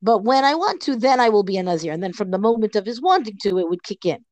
but 0.00 0.22
when 0.22 0.44
I 0.44 0.54
want 0.54 0.82
to, 0.82 0.96
then 0.96 1.18
I 1.18 1.30
will 1.30 1.42
be 1.42 1.56
a 1.56 1.62
Nazir. 1.62 1.92
And 1.92 2.02
then 2.02 2.12
from 2.12 2.30
the 2.30 2.38
moment 2.38 2.76
of 2.76 2.86
his 2.86 3.02
wanting 3.02 3.38
to, 3.42 3.58
it 3.58 3.68
would 3.68 3.82
kick 3.82 4.04
in. 4.04 4.24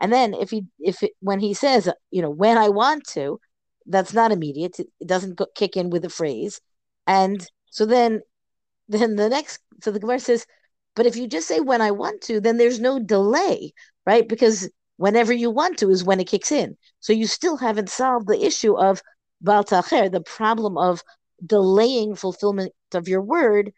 And 0.00 0.12
then 0.12 0.34
if 0.34 0.50
he 0.50 0.66
if 0.80 1.02
it, 1.02 1.12
when 1.20 1.40
he 1.40 1.54
says 1.54 1.88
you 2.10 2.22
know 2.22 2.30
when 2.30 2.58
I 2.58 2.68
want 2.68 3.04
to, 3.08 3.40
that's 3.86 4.12
not 4.12 4.32
immediate. 4.32 4.78
It, 4.80 4.88
doesn't 5.06 5.36
go, 5.36 5.46
kick 5.54 5.76
in 5.76 5.90
with 5.90 6.02
the 6.02 6.10
phrase, 6.10 6.60
and 7.06 7.44
so 7.70 7.86
then 7.86 8.20
then 8.88 9.16
the 9.16 9.28
next 9.28 9.60
so 9.82 9.90
the 9.90 10.00
Gemara 10.00 10.20
says, 10.20 10.46
but 10.94 11.06
if 11.06 11.16
you 11.16 11.28
just 11.28 11.48
say 11.48 11.60
when 11.60 11.80
I 11.80 11.90
want 11.90 12.22
to, 12.22 12.40
then 12.40 12.56
there's 12.56 12.80
no 12.80 12.98
delay, 12.98 13.72
right? 14.06 14.28
Because 14.28 14.68
whenever 14.96 15.32
you 15.32 15.50
want 15.50 15.78
to 15.78 15.90
is 15.90 16.04
when 16.04 16.20
it 16.20 16.28
kicks 16.28 16.50
in. 16.50 16.76
So 17.00 17.12
you 17.12 17.26
still 17.26 17.56
haven't 17.56 17.88
solved 17.88 18.26
the 18.26 18.44
issue 18.44 18.76
of 18.76 19.00
baltacher, 19.42 20.10
the 20.10 20.20
problem 20.20 20.76
of 20.76 21.02
delaying 21.44 22.16
fulfillment 22.16 22.72
of 22.92 23.08
your 23.08 23.22
word 23.22 23.72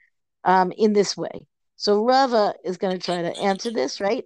um, 0.44 0.72
in 0.76 0.94
this 0.94 1.16
way. 1.16 1.46
So 1.76 2.04
Rava 2.04 2.54
is 2.64 2.78
going 2.78 2.98
to 2.98 3.04
try 3.04 3.22
to 3.22 3.38
answer 3.38 3.70
this, 3.70 4.00
right? 4.00 4.24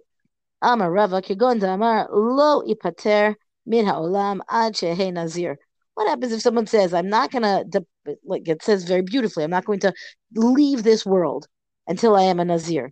Amar 0.61 0.91
Rava 0.91 1.21
Kigonda 1.21 1.73
Amar 1.73 2.07
Lo 2.11 2.61
Ipater 2.61 3.35
Min 3.65 3.85
Haolam 3.85 4.39
Ad 4.49 4.73
Shehe 4.73 5.13
Nazir. 5.13 5.57
What 5.95 6.07
happens 6.07 6.33
if 6.33 6.41
someone 6.41 6.67
says, 6.67 6.93
I'm 6.93 7.09
not 7.09 7.31
going 7.31 7.43
to, 7.43 7.85
like 8.25 8.47
it 8.47 8.63
says 8.63 8.83
very 8.83 9.01
beautifully, 9.01 9.43
I'm 9.43 9.51
not 9.51 9.65
going 9.65 9.79
to 9.81 9.93
leave 10.35 10.83
this 10.83 11.05
world 11.05 11.47
until 11.87 12.15
I 12.15 12.23
am 12.23 12.39
a 12.39 12.45
Nazir? 12.45 12.91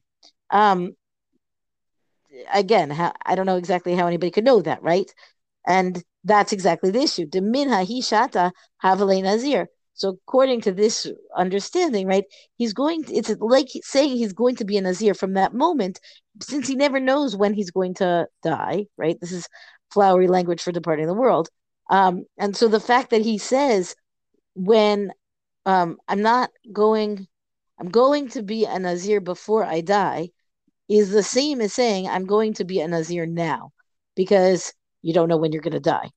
Um, 0.49 0.95
again, 2.53 2.89
how, 2.89 3.13
I 3.25 3.35
don't 3.35 3.45
know 3.45 3.57
exactly 3.57 3.95
how 3.95 4.07
anybody 4.07 4.31
could 4.31 4.45
know 4.45 4.61
that, 4.61 4.81
right? 4.81 5.11
And 5.67 6.01
that's 6.23 6.53
exactly 6.53 6.91
the 6.91 7.01
issue. 7.01 7.25
De 7.25 7.41
minha 7.41 7.77
hi 7.77 8.01
shata 8.01 8.51
havale 8.83 9.21
nazir. 9.23 9.67
So 9.95 10.17
according 10.27 10.61
to 10.61 10.71
this 10.71 11.07
understanding, 11.37 12.07
right, 12.07 12.25
he's 12.55 12.73
going. 12.73 13.03
To, 13.03 13.13
it's 13.13 13.29
like 13.39 13.67
saying 13.83 14.17
he's 14.17 14.33
going 14.33 14.55
to 14.57 14.65
be 14.65 14.77
a 14.77 14.81
nazir 14.81 15.13
from 15.13 15.33
that 15.33 15.53
moment, 15.53 15.99
since 16.41 16.67
he 16.67 16.75
never 16.75 16.99
knows 16.99 17.35
when 17.35 17.53
he's 17.53 17.71
going 17.71 17.93
to 17.95 18.27
die. 18.41 18.87
Right. 18.97 19.19
This 19.21 19.31
is 19.31 19.47
flowery 19.91 20.27
language 20.27 20.61
for 20.61 20.71
departing 20.71 21.07
the 21.07 21.13
world. 21.13 21.49
Um, 21.89 22.25
and 22.39 22.55
so 22.55 22.67
the 22.67 22.79
fact 22.79 23.11
that 23.11 23.21
he 23.21 23.37
says, 23.37 23.95
when 24.55 25.11
um, 25.65 25.97
I'm 26.07 26.21
not 26.21 26.49
going, 26.71 27.27
I'm 27.79 27.89
going 27.89 28.29
to 28.29 28.41
be 28.41 28.65
a 28.65 28.79
nazir 28.79 29.21
before 29.21 29.63
I 29.63 29.81
die, 29.81 30.29
is 30.89 31.11
the 31.11 31.23
same 31.23 31.61
as 31.61 31.73
saying 31.73 32.07
I'm 32.07 32.25
going 32.25 32.53
to 32.55 32.65
be 32.65 32.79
a 32.79 32.87
nazir 32.87 33.25
now, 33.25 33.71
because 34.15 34.73
you 35.01 35.13
don't 35.13 35.29
know 35.29 35.37
when 35.37 35.51
you're 35.51 35.61
going 35.61 35.73
to 35.73 35.79
die. 35.79 36.09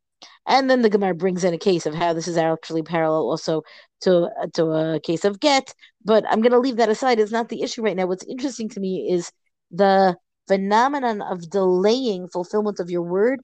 And 0.46 0.70
then 0.70 0.82
the 0.82 0.90
Gemara 0.90 1.14
brings 1.14 1.44
in 1.44 1.54
a 1.54 1.59
case 1.59 1.87
of 1.87 1.94
how 1.94 2.12
this 2.12 2.28
is 2.28 2.37
actually 2.37 2.82
parallel 2.82 3.28
also 3.28 3.62
to 4.02 4.30
to 4.54 4.66
a 4.66 5.00
case 5.00 5.24
of 5.24 5.40
get. 5.40 5.74
But 6.04 6.24
I'm 6.28 6.40
going 6.40 6.52
to 6.52 6.59
leave 6.59 6.76
that 6.76 6.88
aside. 6.88 7.18
It's 7.18 7.32
not 7.32 7.48
the 7.48 7.62
issue 7.62 7.82
right 7.82 7.96
now. 7.96 8.06
What's 8.06 8.24
interesting 8.24 8.68
to 8.70 8.80
me 8.80 9.11
is 9.11 9.32
the 9.70 10.16
phenomenon 10.46 11.20
of 11.22 11.50
delaying 11.50 12.28
fulfillment 12.28 12.78
of 12.80 12.90
your 12.90 13.02
word 13.02 13.40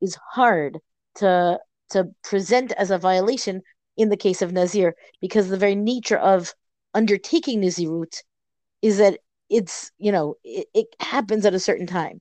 is 0.00 0.16
hard 0.32 0.78
to 1.16 1.58
to 1.90 2.04
present 2.24 2.72
as 2.72 2.90
a 2.90 2.98
violation 2.98 3.62
in 3.96 4.08
the 4.08 4.16
case 4.16 4.42
of 4.42 4.52
Nazir 4.52 4.94
because 5.20 5.48
the 5.48 5.56
very 5.56 5.76
nature 5.76 6.16
of 6.18 6.54
undertaking 6.94 7.60
Nazirut 7.60 8.22
is 8.82 8.98
that 8.98 9.18
it's 9.48 9.90
you 9.98 10.10
know 10.12 10.36
it, 10.44 10.66
it 10.74 10.86
happens 11.00 11.44
at 11.44 11.54
a 11.54 11.60
certain 11.60 11.86
time 11.86 12.20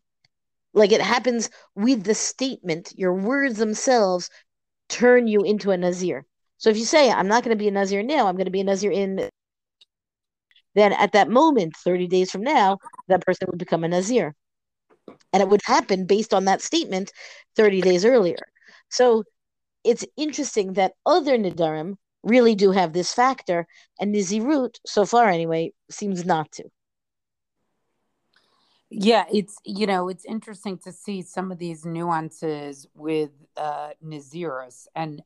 like 0.74 0.92
it 0.92 1.02
happens 1.02 1.50
with 1.76 2.04
the 2.04 2.16
statement 2.16 2.94
your 2.96 3.14
words 3.14 3.58
themselves 3.58 4.30
turn 4.88 5.28
you 5.28 5.42
into 5.42 5.72
a 5.72 5.78
nazir. 5.78 6.26
So 6.58 6.70
if 6.70 6.78
you 6.78 6.86
say 6.86 7.10
i'm 7.12 7.28
not 7.28 7.44
going 7.44 7.58
to 7.58 7.62
be 7.62 7.68
a 7.68 7.72
nazir 7.72 8.04
now 8.04 8.28
i'm 8.28 8.36
going 8.36 8.46
to 8.46 8.52
be 8.52 8.62
a 8.62 8.64
nazir 8.64 8.92
in 8.92 9.30
then 10.76 10.94
at 10.94 11.14
that 11.14 11.30
moment 11.30 11.76
30 11.78 12.08
days 12.08 12.32
from 12.32 12.42
now 12.44 12.78
that 13.08 13.26
person 13.26 13.48
would 13.50 13.60
become 13.60 13.84
a 13.84 13.88
nazir. 13.88 14.36
And 15.34 15.42
it 15.42 15.50
would 15.50 15.62
happen 15.66 16.06
based 16.06 16.34
on 16.34 16.46
that 16.46 16.62
statement 16.62 17.12
30 17.56 17.82
days 17.82 18.06
earlier. 18.06 18.40
So 18.90 19.24
it's 19.84 20.06
interesting 20.18 20.74
that 20.74 20.94
other 21.06 21.38
nidarim 21.38 21.96
really 22.24 22.56
do 22.56 22.72
have 22.72 22.94
this 22.94 23.14
factor 23.14 23.66
and 24.00 24.14
nazirut 24.14 24.76
so 24.86 25.06
far 25.06 25.30
anyway 25.30 25.72
seems 25.90 26.26
not 26.26 26.52
to 26.54 26.64
yeah, 28.90 29.26
it's 29.32 29.58
you 29.64 29.86
know 29.86 30.10
it's 30.10 30.26
interesting 30.26 30.80
to 30.80 30.92
see 30.92 31.22
some 31.22 31.52
of 31.52 31.60
these 31.60 31.86
nuances 31.86 32.88
with 32.96 33.32
uh, 33.56 33.90
Naziris, 34.04 34.88
and 34.96 35.22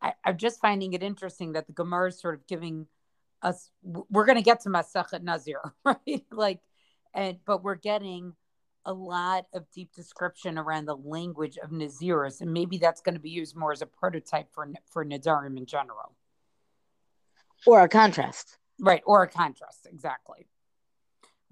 I, 0.00 0.14
am 0.24 0.36
just 0.36 0.60
finding 0.60 0.92
it 0.92 1.02
interesting 1.02 1.52
that 1.52 1.66
the 1.66 1.72
Gemara 1.72 2.08
is 2.08 2.20
sort 2.20 2.34
of 2.34 2.46
giving 2.46 2.86
us. 3.42 3.70
We're 3.82 4.24
going 4.24 4.38
to 4.38 4.42
get 4.42 4.60
to 4.60 4.68
Masachet 4.68 5.22
Nazir, 5.22 5.60
right? 5.84 6.24
Like, 6.30 6.60
and 7.12 7.38
but 7.44 7.64
we're 7.64 7.74
getting 7.74 8.34
a 8.84 8.92
lot 8.92 9.46
of 9.52 9.64
deep 9.72 9.92
description 9.94 10.56
around 10.56 10.86
the 10.86 10.96
language 10.96 11.56
of 11.56 11.70
Naziris, 11.70 12.40
and 12.40 12.52
maybe 12.52 12.78
that's 12.78 13.00
going 13.00 13.14
to 13.14 13.20
be 13.20 13.30
used 13.30 13.56
more 13.56 13.72
as 13.72 13.82
a 13.82 13.86
prototype 13.86 14.52
for 14.52 14.68
for 14.88 15.04
Nadarim 15.04 15.56
in 15.56 15.66
general, 15.66 16.14
or 17.66 17.80
a 17.82 17.88
contrast, 17.88 18.58
right? 18.78 19.02
Or 19.06 19.24
a 19.24 19.28
contrast, 19.28 19.88
exactly. 19.90 20.46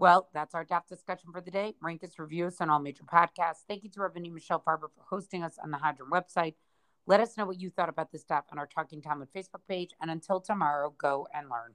Well, 0.00 0.30
that's 0.32 0.54
our 0.54 0.64
depth 0.64 0.88
discussion 0.88 1.30
for 1.30 1.42
the 1.42 1.50
day. 1.50 1.74
Rank 1.82 2.02
us, 2.02 2.18
review 2.18 2.46
us 2.46 2.62
on 2.62 2.70
all 2.70 2.78
major 2.78 3.02
podcasts. 3.02 3.64
Thank 3.68 3.84
you 3.84 3.90
to 3.90 4.00
Rabbi 4.00 4.20
Michelle 4.30 4.62
Farber 4.66 4.88
for 4.96 5.04
hosting 5.10 5.42
us 5.42 5.58
on 5.62 5.70
the 5.70 5.76
Hadran 5.76 6.08
website. 6.10 6.54
Let 7.06 7.20
us 7.20 7.36
know 7.36 7.44
what 7.44 7.60
you 7.60 7.68
thought 7.68 7.90
about 7.90 8.10
this 8.10 8.22
stuff 8.22 8.46
on 8.50 8.58
our 8.58 8.66
Talking 8.66 9.02
Talmud 9.02 9.28
Facebook 9.36 9.60
page. 9.68 9.90
And 10.00 10.10
until 10.10 10.40
tomorrow, 10.40 10.94
go 10.96 11.28
and 11.34 11.50
learn. 11.50 11.74